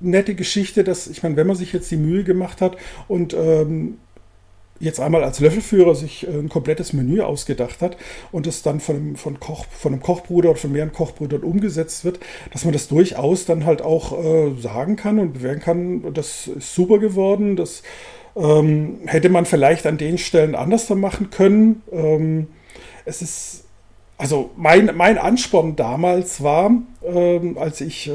[0.02, 2.76] nette Geschichte, dass, ich meine, wenn man sich jetzt die Mühe gemacht hat
[3.08, 4.00] und ähm,
[4.80, 7.98] jetzt einmal als Löffelführer sich äh, ein komplettes Menü ausgedacht hat
[8.32, 12.06] und es dann von einem, von Koch, von einem Kochbruder oder von mehreren Kochbrüdern umgesetzt
[12.06, 12.20] wird,
[12.52, 16.76] dass man das durchaus dann halt auch äh, sagen kann und bewerten kann, das ist
[16.76, 17.84] super geworden, das
[18.36, 21.84] ähm, hätte man vielleicht an den Stellen anders machen können.
[21.92, 22.48] Ähm,
[23.06, 23.66] es ist,
[24.18, 26.72] also mein, mein Ansporn damals war,
[27.06, 28.10] ähm, als ich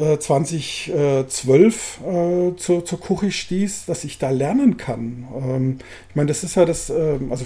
[0.00, 5.28] ähm, 2012 äh, äh, zur, zur Küche stieß, dass ich da lernen kann.
[5.34, 7.44] Ähm, ich meine, das ist ja das, äh, also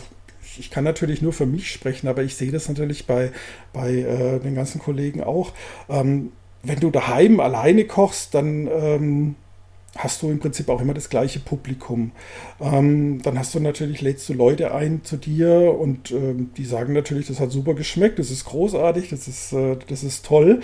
[0.58, 3.32] ich kann natürlich nur für mich sprechen, aber ich sehe das natürlich bei,
[3.72, 5.52] bei äh, den ganzen Kollegen auch.
[5.88, 9.34] Ähm, wenn du daheim alleine kochst, dann ähm,
[9.96, 12.12] hast du im Prinzip auch immer das gleiche Publikum.
[12.60, 16.92] Ähm, dann hast du natürlich, lädst du Leute ein zu dir und ähm, die sagen
[16.92, 20.60] natürlich, das hat super geschmeckt, das ist großartig, das ist, äh, das ist toll.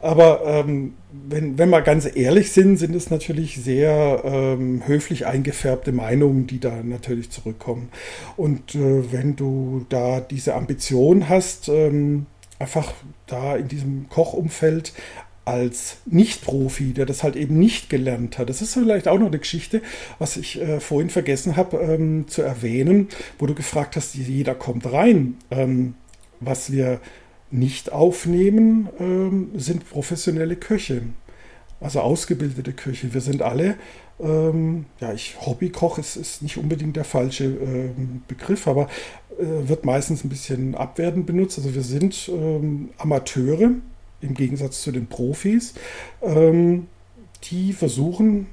[0.00, 0.94] Aber ähm,
[1.28, 6.60] wenn, wenn wir ganz ehrlich sind, sind es natürlich sehr ähm, höflich eingefärbte Meinungen, die
[6.60, 7.88] da natürlich zurückkommen.
[8.36, 12.26] Und äh, wenn du da diese Ambition hast, ähm,
[12.58, 12.92] einfach
[13.26, 14.92] da in diesem Kochumfeld
[15.44, 18.48] als Nicht-Profi, der das halt eben nicht gelernt hat.
[18.48, 19.82] Das ist vielleicht auch noch eine Geschichte,
[20.18, 24.90] was ich äh, vorhin vergessen habe ähm, zu erwähnen, wo du gefragt hast, jeder kommt
[24.90, 25.36] rein.
[25.50, 25.94] Ähm,
[26.40, 27.00] was wir
[27.50, 31.02] nicht aufnehmen, ähm, sind professionelle Köche,
[31.80, 33.14] also ausgebildete Köche.
[33.14, 33.76] Wir sind alle,
[34.20, 37.90] ähm, ja, ich Hobbykoch ist, ist nicht unbedingt der falsche äh,
[38.28, 38.88] Begriff, aber
[39.38, 41.58] äh, wird meistens ein bisschen abwertend benutzt.
[41.58, 43.72] Also wir sind ähm, Amateure,
[44.24, 45.74] im Gegensatz zu den Profis,
[46.22, 46.86] ähm,
[47.44, 48.48] die versuchen,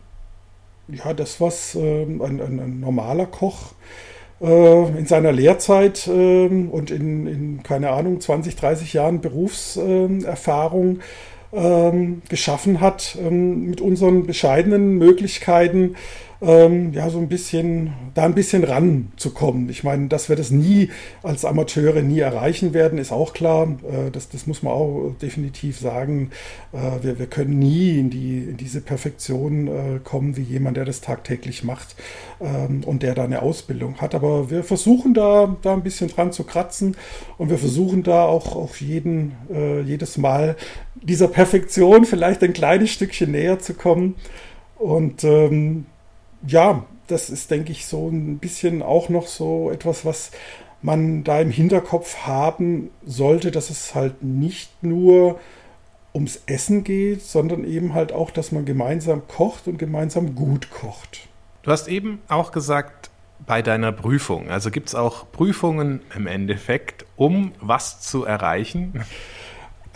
[0.88, 3.74] ja, das, was ähm, ein, ein, ein, normaler Koch
[4.42, 11.00] äh, in seiner Lehrzeit äh, und in, in, keine Ahnung, 20, 30 Jahren Berufserfahrung
[11.54, 15.96] ähm, geschaffen hat, ähm, mit unseren bescheidenen Möglichkeiten
[16.42, 19.70] ähm, ja, so ein bisschen, da ein bisschen ranzukommen.
[19.70, 20.90] Ich meine, dass wir das nie
[21.22, 23.68] als Amateure nie erreichen werden, ist auch klar.
[23.84, 26.32] Äh, das, das muss man auch definitiv sagen.
[26.74, 30.86] Äh, wir, wir können nie in, die, in diese Perfektion äh, kommen, wie jemand, der
[30.86, 31.96] das tagtäglich macht
[32.40, 34.16] ähm, und der da eine Ausbildung hat.
[34.16, 36.98] Aber wir versuchen da, da ein bisschen dran zu kratzen
[37.38, 40.56] und wir versuchen da auch auf jeden, äh, jedes Mal
[40.96, 44.16] dieser Perfektion vielleicht ein kleines Stückchen näher zu kommen.
[44.80, 45.86] Und ähm,
[46.46, 50.32] ja, das ist, denke ich, so ein bisschen auch noch so etwas, was
[50.82, 55.40] man da im Hinterkopf haben sollte, dass es halt nicht nur
[56.14, 61.28] ums Essen geht, sondern eben halt auch, dass man gemeinsam kocht und gemeinsam gut kocht.
[61.64, 63.12] Du hast eben auch gesagt,
[63.46, 68.94] bei deiner Prüfung, also gibt es auch Prüfungen im Endeffekt, um was zu erreichen?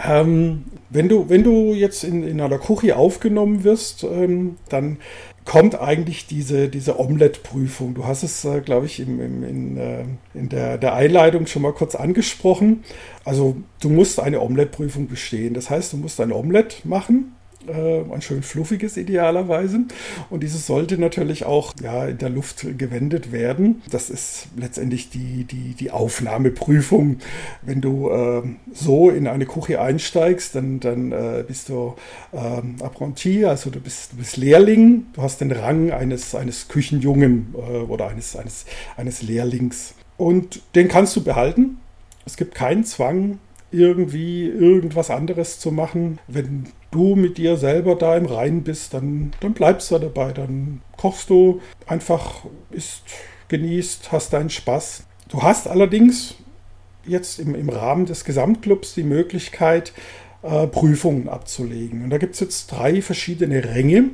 [0.04, 4.98] Ähm, wenn, du, wenn du jetzt in, in einer Küche aufgenommen wirst, ähm, dann
[5.46, 7.94] kommt eigentlich diese, diese Omelette-Prüfung.
[7.94, 11.62] Du hast es, äh, glaube ich, im, im, in, äh, in der, der Einleitung schon
[11.62, 12.84] mal kurz angesprochen.
[13.24, 15.54] Also du musst eine Omelette-Prüfung bestehen.
[15.54, 17.35] Das heißt, du musst ein Omelette machen
[17.68, 19.82] äh, ein schön fluffiges idealerweise.
[20.30, 23.82] Und dieses sollte natürlich auch ja, in der Luft gewendet werden.
[23.90, 27.18] Das ist letztendlich die, die, die Aufnahmeprüfung.
[27.62, 31.96] Wenn du äh, so in eine Küche einsteigst, dann, dann äh, bist du
[32.32, 35.08] äh, Apprenti, also du bist, du bist Lehrling.
[35.14, 38.66] Du hast den Rang eines, eines Küchenjungen äh, oder eines, eines,
[38.98, 39.96] eines Lehrlings.
[40.18, 41.78] Und den kannst du behalten.
[42.26, 43.40] Es gibt keinen Zwang,
[43.72, 46.20] irgendwie irgendwas anderes zu machen.
[46.28, 50.32] Wenn du mit dir selber da im Reinen bist, dann, dann bleibst du dabei.
[50.32, 53.04] Dann kochst du einfach, isst,
[53.48, 55.04] genießt, hast deinen Spaß.
[55.30, 56.36] Du hast allerdings
[57.06, 59.94] jetzt im, im Rahmen des Gesamtclubs die Möglichkeit,
[60.42, 62.04] äh, Prüfungen abzulegen.
[62.04, 64.12] Und da gibt es jetzt drei verschiedene Ränge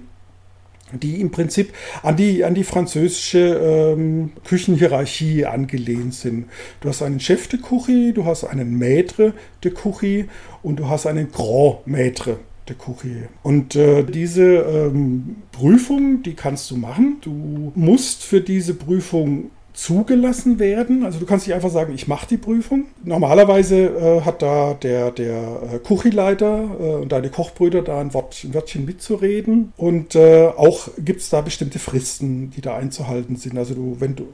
[1.00, 1.74] die im Prinzip
[2.04, 6.46] an die, an die französische ähm, Küchenhierarchie angelehnt sind.
[6.80, 10.26] Du hast einen Chef de Curie, du hast einen Maître de Curie
[10.64, 13.24] und du hast einen Grand Maître de Curie.
[13.44, 17.18] Und äh, diese ähm, Prüfung, die kannst du machen.
[17.22, 21.06] Du musst für diese Prüfung zugelassen werden.
[21.06, 22.86] Also du kannst nicht einfach sagen, ich mache die Prüfung.
[23.04, 28.44] Normalerweise äh, hat da der, der äh, Kuchileiter äh, und deine Kochbrüder da ein, Wort,
[28.44, 29.74] ein Wörtchen mitzureden.
[29.78, 33.58] Und äh, auch gibt es da bestimmte Fristen, die da einzuhalten sind.
[33.58, 34.28] Also du, wenn du,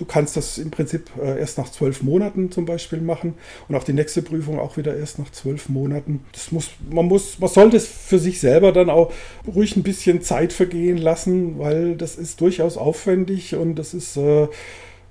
[0.00, 3.34] du kannst das im Prinzip äh, erst nach zwölf Monaten zum Beispiel machen
[3.68, 6.24] und auch die nächste Prüfung auch wieder erst nach zwölf Monaten.
[6.32, 9.12] Das muss, man muss, man sollte es für sich selber dann auch
[9.46, 14.48] ruhig ein bisschen Zeit vergehen lassen, weil das ist durchaus aufwendig und das ist äh,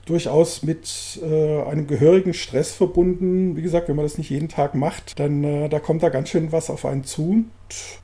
[0.10, 3.56] durchaus mit äh, einem gehörigen Stress verbunden.
[3.56, 6.30] Wie gesagt, wenn man das nicht jeden Tag macht, dann äh, da kommt da ganz
[6.30, 7.46] schön was auf einen zu.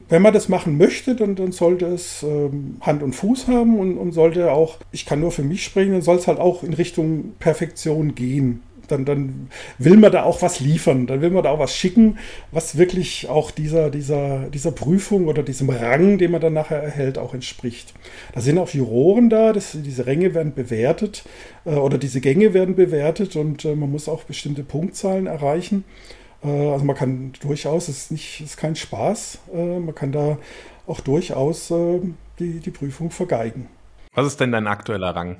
[0.07, 3.97] Wenn man das machen möchte, dann, dann sollte es ähm, Hand und Fuß haben und,
[3.97, 6.73] und sollte auch, ich kann nur für mich sprechen, dann soll es halt auch in
[6.73, 11.51] Richtung Perfektion gehen dann, dann will man da auch was liefern, dann will man da
[11.51, 12.17] auch was schicken,
[12.51, 17.17] was wirklich auch dieser, dieser, dieser Prüfung oder diesem Rang, den man dann nachher erhält,
[17.17, 17.93] auch entspricht.
[18.33, 21.23] Da sind auch Juroren da, das, diese Ränge werden bewertet
[21.65, 25.83] äh, oder diese Gänge werden bewertet und äh, man muss auch bestimmte Punktzahlen erreichen.
[26.43, 30.37] Äh, also man kann durchaus, es ist, ist kein Spaß, äh, man kann da
[30.87, 31.99] auch durchaus äh,
[32.39, 33.67] die, die Prüfung vergeigen.
[34.15, 35.37] Was ist denn dein aktueller Rang?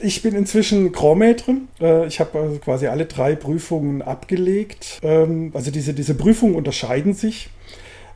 [0.00, 1.54] Ich bin inzwischen Maître.
[1.80, 4.98] Äh, ich habe also quasi alle drei Prüfungen abgelegt.
[5.02, 7.50] Ähm, also diese, diese Prüfungen unterscheiden sich.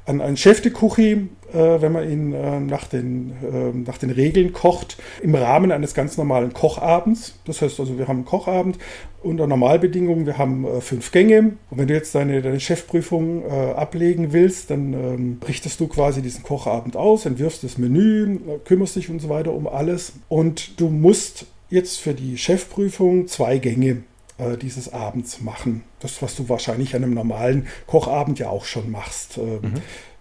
[0.06, 4.52] An einen Chef de Cuchi, äh, wenn man ihn äh, nach, den, nach den Regeln
[4.52, 7.38] kocht, im Rahmen eines ganz normalen Kochabends.
[7.44, 8.78] Das heißt also, wir haben einen Kochabend
[9.22, 11.56] unter Normalbedingungen, wir haben fünf Gänge.
[11.70, 16.42] Und wenn du jetzt deine, deine Chefprüfung ablegen willst, dann ähm, richtest du quasi diesen
[16.42, 20.14] Kochabend aus, entwirfst das Menü, kümmerst dich und so weiter um alles.
[20.28, 24.04] Und du musst jetzt für die Chefprüfung zwei Gänge
[24.40, 25.85] äh, dieses Abends machen.
[26.00, 29.38] Das, was du wahrscheinlich an einem normalen Kochabend ja auch schon machst.
[29.38, 29.74] Ähm, mhm.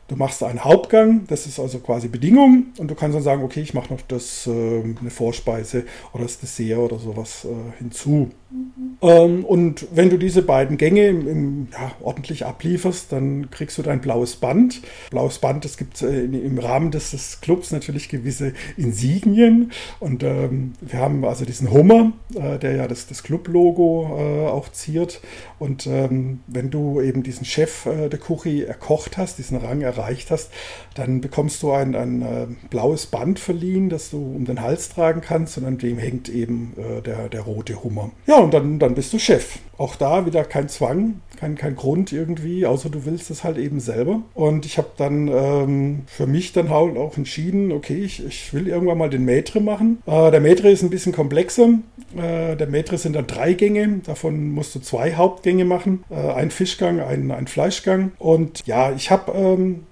[0.09, 3.61] Du machst einen Hauptgang, das ist also quasi Bedingung, und du kannst dann sagen, okay,
[3.61, 8.31] ich mache noch das, äh, eine Vorspeise oder das Dessert oder sowas äh, hinzu.
[8.49, 8.97] Mhm.
[9.03, 13.83] Ähm, und wenn du diese beiden Gänge im, im, ja, ordentlich ablieferst, dann kriegst du
[13.83, 14.81] dein blaues Band.
[15.11, 19.71] Blaues Band, es gibt äh, im Rahmen des, des, Clubs natürlich gewisse Insignien.
[19.99, 24.69] Und ähm, wir haben also diesen Hummer, äh, der ja das, das Club-Logo äh, auch
[24.69, 25.21] ziert.
[25.59, 29.98] Und ähm, wenn du eben diesen Chef äh, der Kuchi erkocht hast, diesen Rang erreicht
[30.31, 30.51] hast,
[30.95, 35.21] dann bekommst du ein, ein äh, blaues Band verliehen, das du um den Hals tragen
[35.21, 35.57] kannst.
[35.57, 38.11] Und an dem hängt eben äh, der, der rote Hummer.
[38.27, 39.59] Ja, und dann, dann bist du Chef.
[39.77, 43.79] Auch da wieder kein Zwang, kein, kein Grund irgendwie, außer du willst es halt eben
[43.79, 44.21] selber.
[44.33, 48.67] Und ich habe dann ähm, für mich dann halt auch entschieden, okay, ich, ich will
[48.67, 50.01] irgendwann mal den Maitre machen.
[50.05, 51.69] Äh, der Maitre ist ein bisschen komplexer.
[52.17, 56.51] Äh, der Maitre sind dann drei Gänge, davon musst du zwei Hauptgänge machen, äh, ein
[56.51, 58.11] Fischgang, ein, ein Fleischgang.
[58.19, 59.83] Und ja, ich habe, ähm,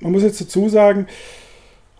[0.00, 1.06] man muss jetzt dazu sagen,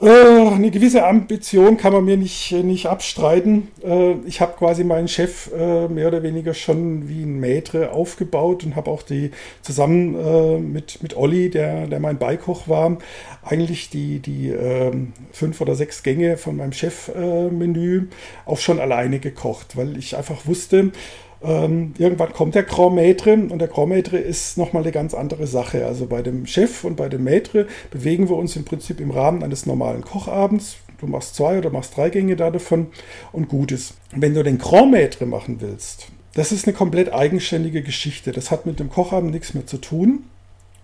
[0.03, 3.69] eine gewisse Ambition kann man mir nicht, nicht abstreiten.
[3.85, 8.65] Äh, ich habe quasi meinen Chef äh, mehr oder weniger schon wie ein Maitre aufgebaut
[8.65, 12.97] und habe auch die zusammen mit, mit Olli, der, der mein Beikoch war,
[13.43, 18.09] eigentlich die, die ähm, fünf oder sechs Gänge von meinem Chefmenü
[18.47, 20.93] auch schon alleine gekocht, weil ich einfach wusste,
[21.43, 25.47] ähm, irgendwann kommt der Grand Maître und der Grand Maître ist nochmal eine ganz andere
[25.47, 25.87] Sache.
[25.87, 29.43] Also bei dem Chef und bei dem Maître bewegen wir uns im Prinzip im Rahmen
[29.43, 30.77] eines normalen Kochabends.
[31.01, 32.89] Du machst zwei oder machst drei Gänge da davon
[33.33, 33.95] und gut ist.
[34.15, 38.33] Wenn du den Grand Maître machen willst, das ist eine komplett eigenständige Geschichte.
[38.33, 40.25] Das hat mit dem Kochabend nichts mehr zu tun.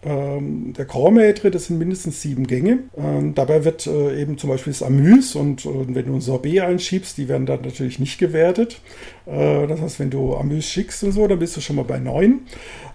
[0.04, 2.80] Ähm, der Kormaitre, das sind mindestens sieben Gänge.
[2.96, 6.60] Ähm, dabei wird äh, eben zum Beispiel das Amüs und, und, wenn du ein Sorbet
[6.60, 8.80] einschiebst, die werden dann natürlich nicht gewertet.
[9.24, 11.98] Äh, das heißt, wenn du Amüs schickst und so, dann bist du schon mal bei
[11.98, 12.42] neun.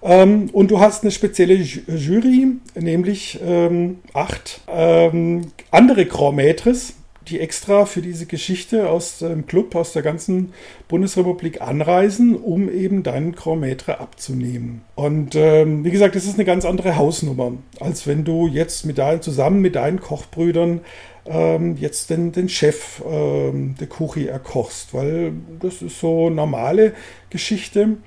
[0.04, 6.94] Ähm, und du hast eine spezielle Jury, nämlich ähm, acht ähm, andere Maîtres,
[7.28, 10.54] die extra für diese Geschichte aus dem Club, aus der ganzen
[10.88, 14.82] Bundesrepublik anreisen, um eben deinen Maître abzunehmen.
[14.96, 18.98] Und ähm, wie gesagt, das ist eine ganz andere Hausnummer, als wenn du jetzt mit
[18.98, 20.82] deinen, zusammen mit deinen Kochbrüdern
[21.26, 26.94] ähm, jetzt den, den Chef ähm, der Kuchi erkochst, weil das ist so normale
[27.30, 27.98] Geschichte.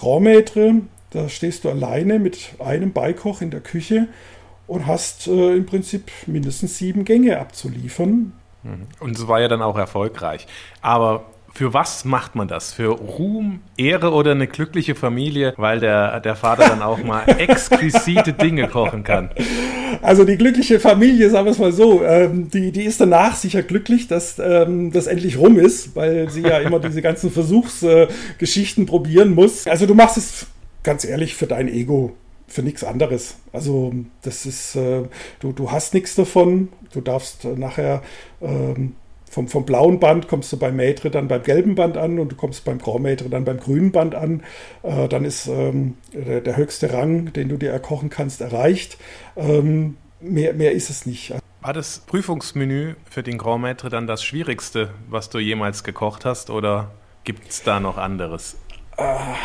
[0.00, 4.08] Maître, da stehst du alleine mit einem Beikoch in der Küche
[4.66, 8.32] und hast äh, im Prinzip mindestens sieben Gänge abzuliefern.
[9.00, 10.46] Und es war ja dann auch erfolgreich.
[10.80, 11.24] Aber
[11.54, 12.72] für was macht man das?
[12.72, 18.32] Für Ruhm, Ehre oder eine glückliche Familie, weil der, der Vater dann auch mal exquisite
[18.32, 19.30] Dinge kochen kann?
[20.02, 23.62] Also die glückliche Familie, sagen wir es mal so, ähm, die, die ist danach sicher
[23.62, 28.86] glücklich, dass ähm, das endlich rum ist, weil sie ja immer diese ganzen Versuchsgeschichten äh,
[28.86, 29.66] probieren muss.
[29.68, 30.46] Also du machst es
[30.82, 33.36] ganz ehrlich für dein Ego für nichts anderes.
[33.52, 35.02] Also das ist, äh,
[35.40, 36.68] du, du hast nichts davon.
[36.92, 38.02] Du darfst äh, nachher
[38.40, 38.94] ähm,
[39.34, 42.36] vom, vom blauen Band kommst du beim Maitre dann beim gelben Band an und du
[42.36, 44.44] kommst beim Grand Maitre dann beim grünen Band an.
[44.82, 48.96] Äh, dann ist ähm, der, der, höchste Rang, den du dir erkochen kannst, erreicht.
[49.36, 51.34] Ähm, mehr, mehr ist es nicht.
[51.62, 56.50] War das Prüfungsmenü für den Grand Maitre dann das Schwierigste, was du jemals gekocht hast
[56.50, 56.92] oder
[57.24, 58.56] gibt es da noch anderes?
[58.96, 59.36] Ah.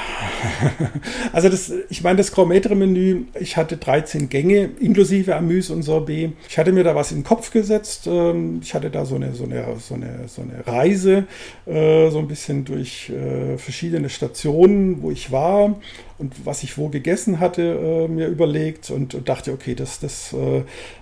[1.33, 6.33] Also das, ich meine, das Grand-Maître-Menü, ich hatte 13 Gänge, inklusive Amüs und Sorbet.
[6.47, 8.07] Ich hatte mir da was in den Kopf gesetzt.
[8.07, 11.25] Ähm, ich hatte da so eine, so eine, so eine, so eine Reise,
[11.65, 15.75] äh, so ein bisschen durch äh, verschiedene Stationen, wo ich war
[16.17, 20.35] und was ich wo gegessen hatte, äh, mir überlegt und, dachte, okay, das, das,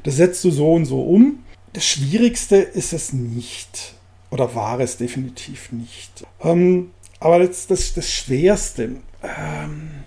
[0.03, 1.39] das setzt du so und so um.
[1.73, 3.93] Das Schwierigste ist es nicht.
[4.29, 6.25] Oder war es definitiv nicht.
[6.43, 10.03] Ähm, aber das, das, das Schwerste, ähm,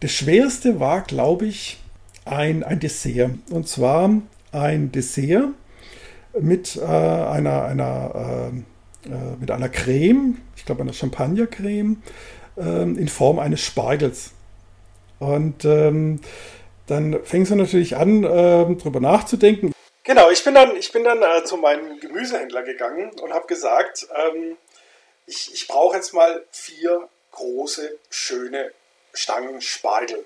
[0.00, 1.78] das Schwerste war, glaube ich,
[2.24, 3.32] ein, ein Dessert.
[3.50, 4.10] Und zwar
[4.52, 5.48] ein Dessert
[6.38, 8.50] mit äh, einer, einer,
[9.04, 12.02] äh, äh, mit einer Creme, ich glaube einer Champagnercreme,
[12.56, 14.32] äh, in Form eines Spargels.
[15.18, 16.20] Und ähm,
[16.86, 19.72] dann fängst du natürlich an, äh, drüber nachzudenken.
[20.02, 24.08] Genau, ich bin dann, ich bin dann äh, zu meinem Gemüsehändler gegangen und habe gesagt,
[24.16, 24.56] ähm,
[25.30, 28.72] ich, ich brauche jetzt mal vier große, schöne
[29.14, 30.24] Stangen Spargel.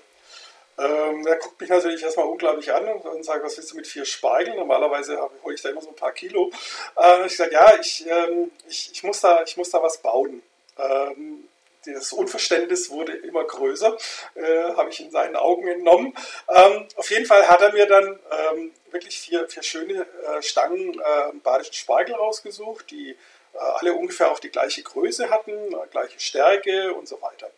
[0.77, 3.87] Ähm, der guckt mich natürlich erstmal unglaublich an und, und sagt, was willst du mit
[3.87, 4.55] vier Spargel?
[4.55, 6.51] Normalerweise hole ich da immer so ein paar Kilo.
[6.97, 10.41] Äh, ich sage, ja, ich, ähm, ich, ich, muss da, ich muss da was bauen.
[10.77, 11.47] Ähm,
[11.85, 13.95] das Unverständnis wurde immer größer,
[14.33, 16.15] äh, habe ich in seinen Augen entnommen.
[16.49, 20.99] Ähm, auf jeden Fall hat er mir dann ähm, wirklich vier, vier schöne äh, Stangen
[20.99, 23.15] äh, badischen Spargel rausgesucht, die
[23.59, 27.49] alle ungefähr auch die gleiche Größe hatten, äh, gleiche Stärke und so weiter.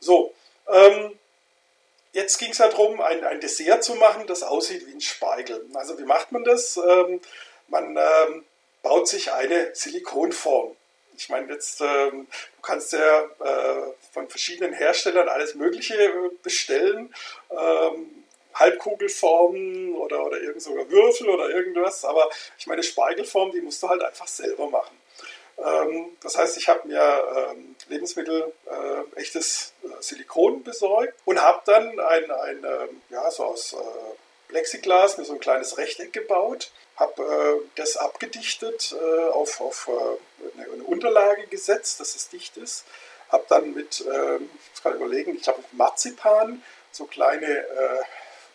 [0.00, 0.34] So,
[0.68, 1.18] ähm,
[2.12, 5.66] jetzt ging es darum, ein, ein Dessert zu machen, das aussieht wie ein Spargel.
[5.74, 6.76] Also wie macht man das?
[6.76, 7.20] Ähm,
[7.68, 8.44] man ähm,
[8.82, 10.76] baut sich eine Silikonform.
[11.16, 12.26] Ich meine, jetzt ähm,
[12.56, 17.14] du kannst ja äh, von verschiedenen Herstellern alles Mögliche äh, bestellen.
[17.50, 22.04] Ähm, Halbkugelformen oder, oder irgend sogar Würfel oder irgendwas.
[22.04, 22.28] Aber
[22.58, 24.96] ich meine, Speigelform, die musst du halt einfach selber machen.
[25.58, 27.00] Ähm, das heißt, ich habe mir
[27.50, 33.44] ähm, Lebensmittel, äh, echtes äh, Silikon besorgt und habe dann ein, ein ähm, ja, so
[33.44, 33.76] aus äh,
[34.48, 38.94] Plexiglas mir so ein kleines Rechteck gebaut, habe das abgedichtet,
[39.32, 39.90] auf, auf
[40.56, 42.84] eine, Unterlage gesetzt, dass es dicht ist,
[43.30, 44.04] habe dann mit,
[44.74, 46.62] ich kann überlegen, ich glaube mit Marzipan
[46.92, 48.04] so kleine äh,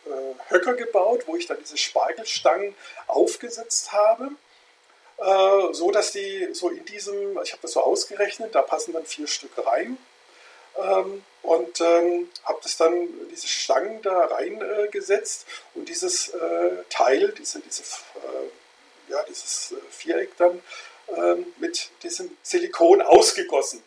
[0.06, 2.74] äh, Höcker gebaut, wo ich dann diese Spargelstangen
[3.08, 4.32] aufgesetzt habe.
[5.20, 9.06] Äh, so dass die so in diesem, ich habe das so ausgerechnet, da passen dann
[9.06, 9.98] vier Stück rein.
[10.78, 17.34] Ähm, und ähm, habe das dann, diese Stangen da reingesetzt äh, und dieses äh, Teil,
[17.38, 20.62] diese, diese, äh, ja, dieses äh, Viereck dann
[21.16, 23.84] ähm, mit diesem Silikon ausgegossen.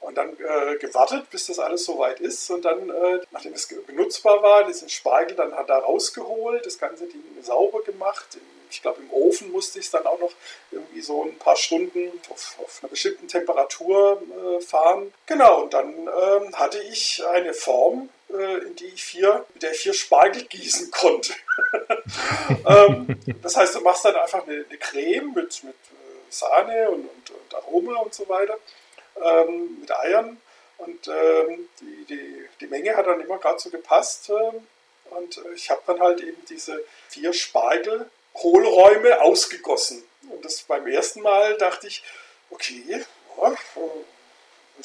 [0.00, 2.50] Und dann äh, gewartet, bis das alles soweit ist.
[2.50, 7.06] Und dann, äh, nachdem es benutzbar war, diesen Spargel dann hat er rausgeholt, das ganze
[7.06, 8.38] Ding sauber gemacht.
[8.70, 10.32] Ich glaube, im Ofen musste ich es dann auch noch
[10.70, 15.12] irgendwie so ein paar Stunden auf, auf einer bestimmten Temperatur äh, fahren.
[15.26, 19.72] Genau, und dann ähm, hatte ich eine Form, äh, in die ich vier, mit der
[19.72, 21.32] ich vier Spargel gießen konnte.
[22.66, 27.08] ähm, das heißt, du machst dann einfach eine, eine Creme mit, mit äh, Sahne und,
[27.08, 28.58] und, und Aroma und so weiter
[29.22, 30.40] ähm, mit Eiern.
[30.78, 34.30] Und ähm, die, die, die Menge hat dann immer gerade so gepasst.
[34.30, 34.66] Ähm,
[35.10, 37.32] und äh, ich habe dann halt eben diese vier
[38.34, 40.02] Spargel-Hohlräume ausgegossen.
[40.28, 42.02] Und das beim ersten Mal dachte ich,
[42.50, 42.98] okay, ja,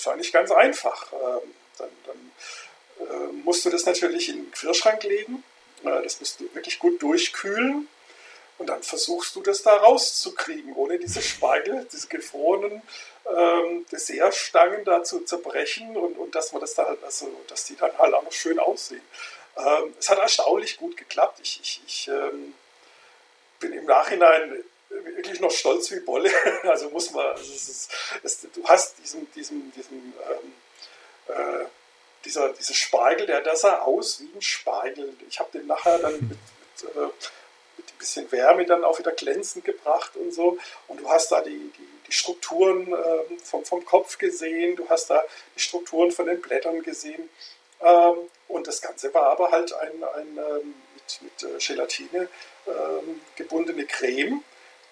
[0.08, 1.12] eigentlich ganz einfach.
[1.14, 5.44] Ähm, dann, dann äh, musst du das natürlich in den Quirschrank legen.
[5.84, 7.88] Äh, das musst du wirklich gut durchkühlen.
[8.58, 12.82] Und dann versuchst du das da rauszukriegen, ohne diese Spargel, diese gefrorenen
[13.30, 17.98] ähm, Dessertstangen da zu zerbrechen und, und dass man das da, also dass die dann
[17.98, 19.02] halt auch noch schön aussehen.
[19.58, 21.40] Ähm, es hat erstaunlich gut geklappt.
[21.44, 22.08] Ich, ich, ich
[23.60, 26.32] bin im Nachhinein wirklich noch stolz wie Bolle.
[26.64, 27.92] Also muss man, also es ist,
[28.24, 31.66] es, du hast diesen, diesen, diesen ähm, äh,
[32.24, 35.14] dieser, dieser Spargel, der, der sah aus wie ein Spargel.
[35.30, 37.00] Ich habe den nachher dann mit, mit, äh,
[37.78, 40.58] mit ein bisschen Wärme dann auch wieder glänzend gebracht und so.
[40.88, 45.10] Und du hast da die, die die Strukturen ähm, vom, vom Kopf gesehen, du hast
[45.10, 45.24] da
[45.56, 47.30] die Strukturen von den Blättern gesehen.
[47.82, 52.30] Ähm, und das Ganze war aber halt ein, ein ähm, mit, mit äh, Gelatine
[53.36, 54.44] gebundene Creme,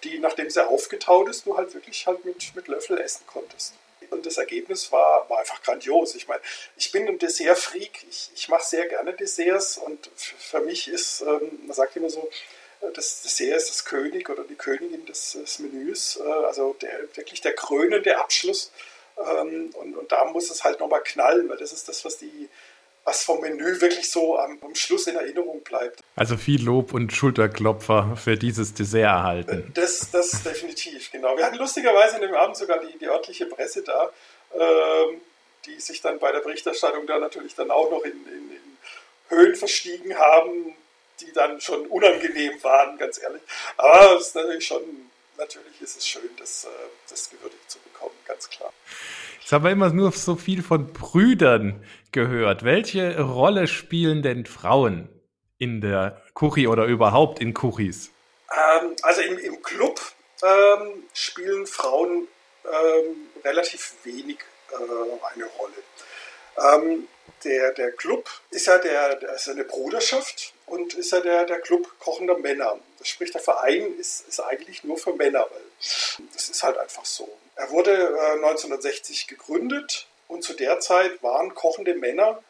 [0.04, 3.74] die, nachdem sie aufgetaut ist, du halt wirklich halt mit, mit Löffel essen konntest.
[4.10, 6.14] Und das Ergebnis war, war einfach grandios.
[6.16, 6.42] Ich meine,
[6.76, 8.06] ich bin ein Dessert-Freak.
[8.10, 12.30] Ich, ich mache sehr gerne Desserts und für mich ist, ähm, man sagt immer so,
[12.94, 17.42] das Dessert ist das König oder die Königin des, des Menüs, äh, also der, wirklich
[17.42, 18.72] der krönende Abschluss.
[19.18, 22.50] Ähm, und, und da muss es halt nochmal knallen, weil das ist das, was die,
[23.04, 26.00] was vom Menü wirklich so am, am, Schluss in Erinnerung bleibt.
[26.16, 29.72] Also viel Lob und Schulterklopfer für dieses Dessert erhalten.
[29.74, 31.36] Das, das definitiv, genau.
[31.38, 34.10] Wir hatten lustigerweise in dem Abend sogar die, die örtliche Presse da,
[34.56, 35.22] ähm,
[35.66, 38.78] die sich dann bei der Berichterstattung da natürlich dann auch noch in, in, in
[39.30, 40.76] Höhen verstiegen haben,
[41.20, 43.42] die dann schon unangenehm waren, ganz ehrlich.
[43.78, 44.82] Aber es ist natürlich schon,
[45.38, 46.68] natürlich ist es schön, das, äh,
[47.10, 48.72] das gewürdigt zu bekommen, ganz klar.
[49.44, 51.84] Jetzt haben wir immer nur so viel von Brüdern
[52.14, 52.64] gehört.
[52.64, 55.10] Welche Rolle spielen denn Frauen
[55.58, 58.10] in der Kuchi oder überhaupt in Kuchis?
[58.50, 60.00] Ähm, also im, im Club
[60.44, 62.30] ähm, spielen Frauen
[62.64, 64.38] ähm, relativ wenig
[64.72, 64.76] äh,
[65.34, 67.04] eine Rolle.
[67.44, 72.00] Der, der Club ist ja der, ist eine Bruderschaft und ist ja der, der Club
[72.00, 72.80] kochender Männer.
[73.00, 77.06] Das sprich, der Verein ist, ist eigentlich nur für Männer, weil das ist halt einfach
[77.06, 77.30] so.
[77.56, 82.42] Er wurde äh, 1960 gegründet und zu der Zeit waren kochende Männer,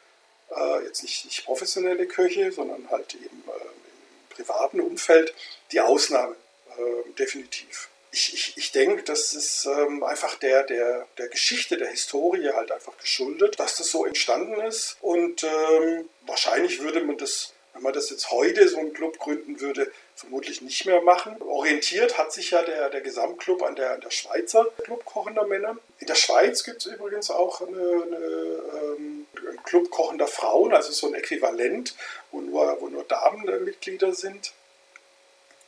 [0.55, 5.33] äh, jetzt nicht, nicht professionelle Köche, sondern halt eben äh, im privaten Umfeld,
[5.71, 6.35] die Ausnahme,
[6.77, 11.89] äh, definitiv ich, ich, ich denke, das ist ähm, einfach der, der, der Geschichte, der
[11.89, 14.97] Historie halt einfach geschuldet, dass das so entstanden ist.
[15.01, 19.59] Und ähm, wahrscheinlich würde man das, wenn man das jetzt heute so einen Club gründen
[19.59, 21.41] würde, vermutlich nicht mehr machen.
[21.41, 25.75] Orientiert hat sich ja der, der Gesamtclub an der, an der Schweizer Club kochender Männer.
[25.97, 30.91] In der Schweiz gibt es übrigens auch eine, eine, ähm, einen Club kochender Frauen, also
[30.91, 31.95] so ein Äquivalent,
[32.31, 34.53] wo nur, wo nur Damen äh, Mitglieder sind.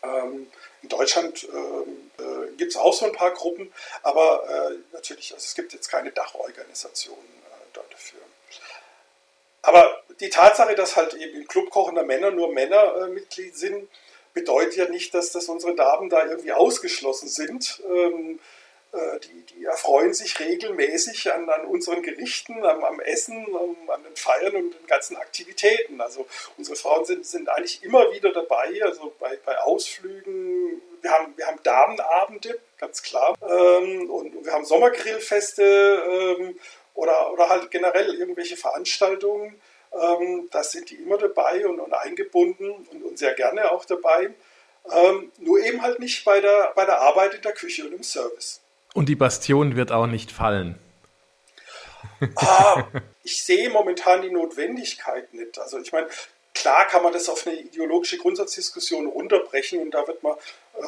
[0.03, 0.45] Ähm,
[0.85, 3.73] in Deutschland ähm, äh, gibt es auch so ein paar Gruppen,
[4.03, 8.19] aber äh, natürlich, also es gibt jetzt keine Dachorganisation äh, dafür.
[9.63, 13.89] Aber die Tatsache, dass halt eben im Club kochender Männer nur Männer äh, Mitglied sind,
[14.33, 17.81] bedeutet ja nicht, dass das unsere Damen da irgendwie ausgeschlossen sind.
[17.89, 18.41] Ähm, äh,
[19.19, 24.15] die, die, erfreuen sich regelmäßig an, an unseren Gerichten, am, am Essen, am, an den
[24.15, 25.99] Feiern und den ganzen Aktivitäten.
[26.01, 26.25] Also
[26.57, 30.81] unsere Frauen sind, sind eigentlich immer wieder dabei, also bei, bei Ausflügen.
[31.01, 33.35] Wir haben, wir haben Damenabende, ganz klar.
[33.41, 36.59] Ähm, und wir haben Sommergrillfeste ähm,
[36.93, 39.59] oder, oder halt generell irgendwelche Veranstaltungen.
[39.93, 44.33] Ähm, da sind die immer dabei und, und eingebunden und, und, sehr gerne auch dabei.
[44.91, 48.03] Ähm, nur eben halt nicht bei der, bei der Arbeit in der Küche und im
[48.03, 48.61] Service.
[48.95, 50.79] Und die Bastion wird auch nicht fallen.
[52.37, 52.85] ah,
[53.23, 55.59] ich sehe momentan die Notwendigkeit nicht.
[55.59, 56.07] Also ich meine,
[56.53, 60.37] klar kann man das auf eine ideologische Grundsatzdiskussion runterbrechen und da wird man
[60.77, 60.81] äh,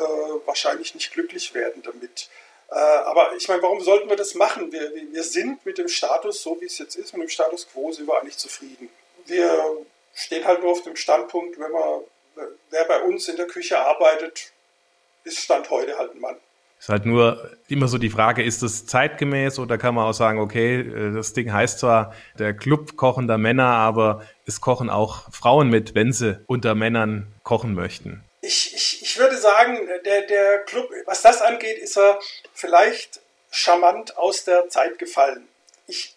[0.46, 2.30] wahrscheinlich nicht glücklich werden damit.
[2.72, 4.72] Äh, aber ich meine, warum sollten wir das machen?
[4.72, 7.92] Wir, wir sind mit dem Status, so wie es jetzt ist, mit dem Status quo
[7.92, 8.90] sind wir eigentlich zufrieden.
[9.26, 12.04] Wir stehen halt nur auf dem Standpunkt, wenn man,
[12.70, 14.54] wer bei uns in der Küche arbeitet,
[15.26, 16.38] ist Stand heute halt ein Mann.
[16.80, 20.40] Ist halt nur immer so die Frage, ist das zeitgemäß oder kann man auch sagen,
[20.40, 25.70] okay, äh, das Ding heißt zwar der Club kochender Männer, aber es kochen auch Frauen
[25.70, 28.24] mit, wenn sie unter Männern kochen möchten.
[28.42, 32.20] Ich, ich, ich würde sagen, der, der Club, was das angeht, ist er
[32.54, 33.20] vielleicht
[33.50, 35.48] charmant aus der Zeit gefallen.
[35.88, 36.16] Ich,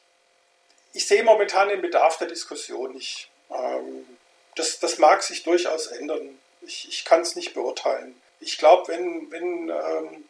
[0.93, 3.31] ich sehe momentan den Bedarf der Diskussion nicht.
[3.51, 4.05] Ähm,
[4.57, 6.39] das, das mag sich durchaus ändern.
[6.61, 8.15] Ich, ich kann es nicht beurteilen.
[8.41, 10.25] Ich glaube, wenn, wenn ähm,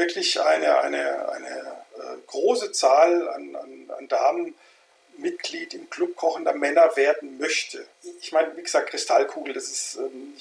[0.00, 1.58] wirklich eine, eine, eine
[1.96, 4.54] äh, große Zahl an, an, an Damen
[5.18, 7.86] Mitglied im Club kochender Männer werden möchte.
[8.20, 10.34] Ich meine, wie gesagt, Kristallkugel, das ist ähm,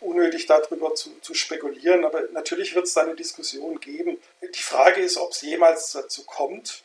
[0.00, 4.18] unnötig darüber zu, zu spekulieren, aber natürlich wird es da eine Diskussion geben.
[4.40, 6.84] Die Frage ist, ob es jemals dazu kommt.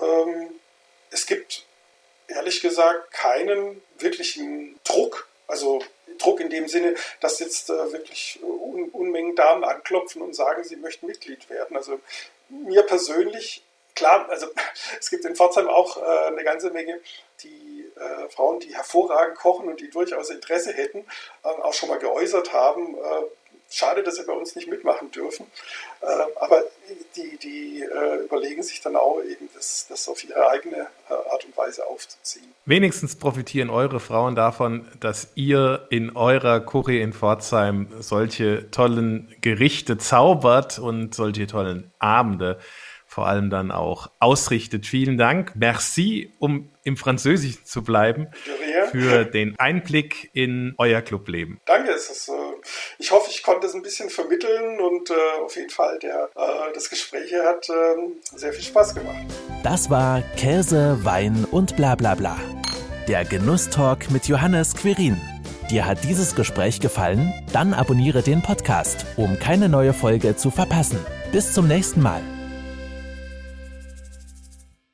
[0.00, 0.48] Ähm,
[1.10, 1.66] es gibt
[2.28, 5.80] ehrlich gesagt keinen wirklichen Druck, also
[6.18, 10.76] Druck in dem Sinne, dass jetzt äh, wirklich Un Unmengen Damen anklopfen und sagen, sie
[10.76, 11.76] möchten Mitglied werden.
[11.76, 12.00] Also
[12.48, 13.62] mir persönlich,
[13.94, 14.46] klar, also
[15.00, 17.00] es gibt in Pforzheim auch äh, eine ganze Menge,
[17.42, 21.06] die äh, Frauen, die hervorragend kochen und die durchaus Interesse hätten,
[21.44, 23.22] äh, auch schon mal geäußert haben, äh,
[23.74, 25.46] schade, dass sie bei uns nicht mitmachen dürfen.
[26.00, 26.06] Äh,
[26.40, 26.62] aber
[27.16, 31.44] die, die äh, überlegen sich dann auch eben, das, das auf ihre eigene äh, Art
[31.44, 32.46] und Weise aufzuziehen.
[32.66, 39.98] Wenigstens profitieren eure Frauen davon, dass ihr in eurer Curry in Pforzheim solche tollen Gerichte
[39.98, 42.58] zaubert und solche tollen Abende
[43.14, 44.86] vor allem dann auch ausrichtet.
[44.86, 45.52] Vielen Dank.
[45.54, 48.26] Merci, um im Französischen zu bleiben,
[48.90, 51.60] für den Einblick in euer Clubleben.
[51.64, 51.92] Danke.
[51.92, 52.32] Es ist, äh,
[52.98, 56.72] ich hoffe, ich konnte es ein bisschen vermitteln und äh, auf jeden Fall der, äh,
[56.74, 59.22] das Gespräch hat ähm, sehr viel Spaß gemacht.
[59.62, 62.36] Das war Käse, Wein und bla bla bla.
[63.06, 65.20] Der Genusstalk mit Johannes Quirin.
[65.70, 67.32] Dir hat dieses Gespräch gefallen?
[67.52, 70.98] Dann abonniere den Podcast, um keine neue Folge zu verpassen.
[71.30, 72.33] Bis zum nächsten Mal.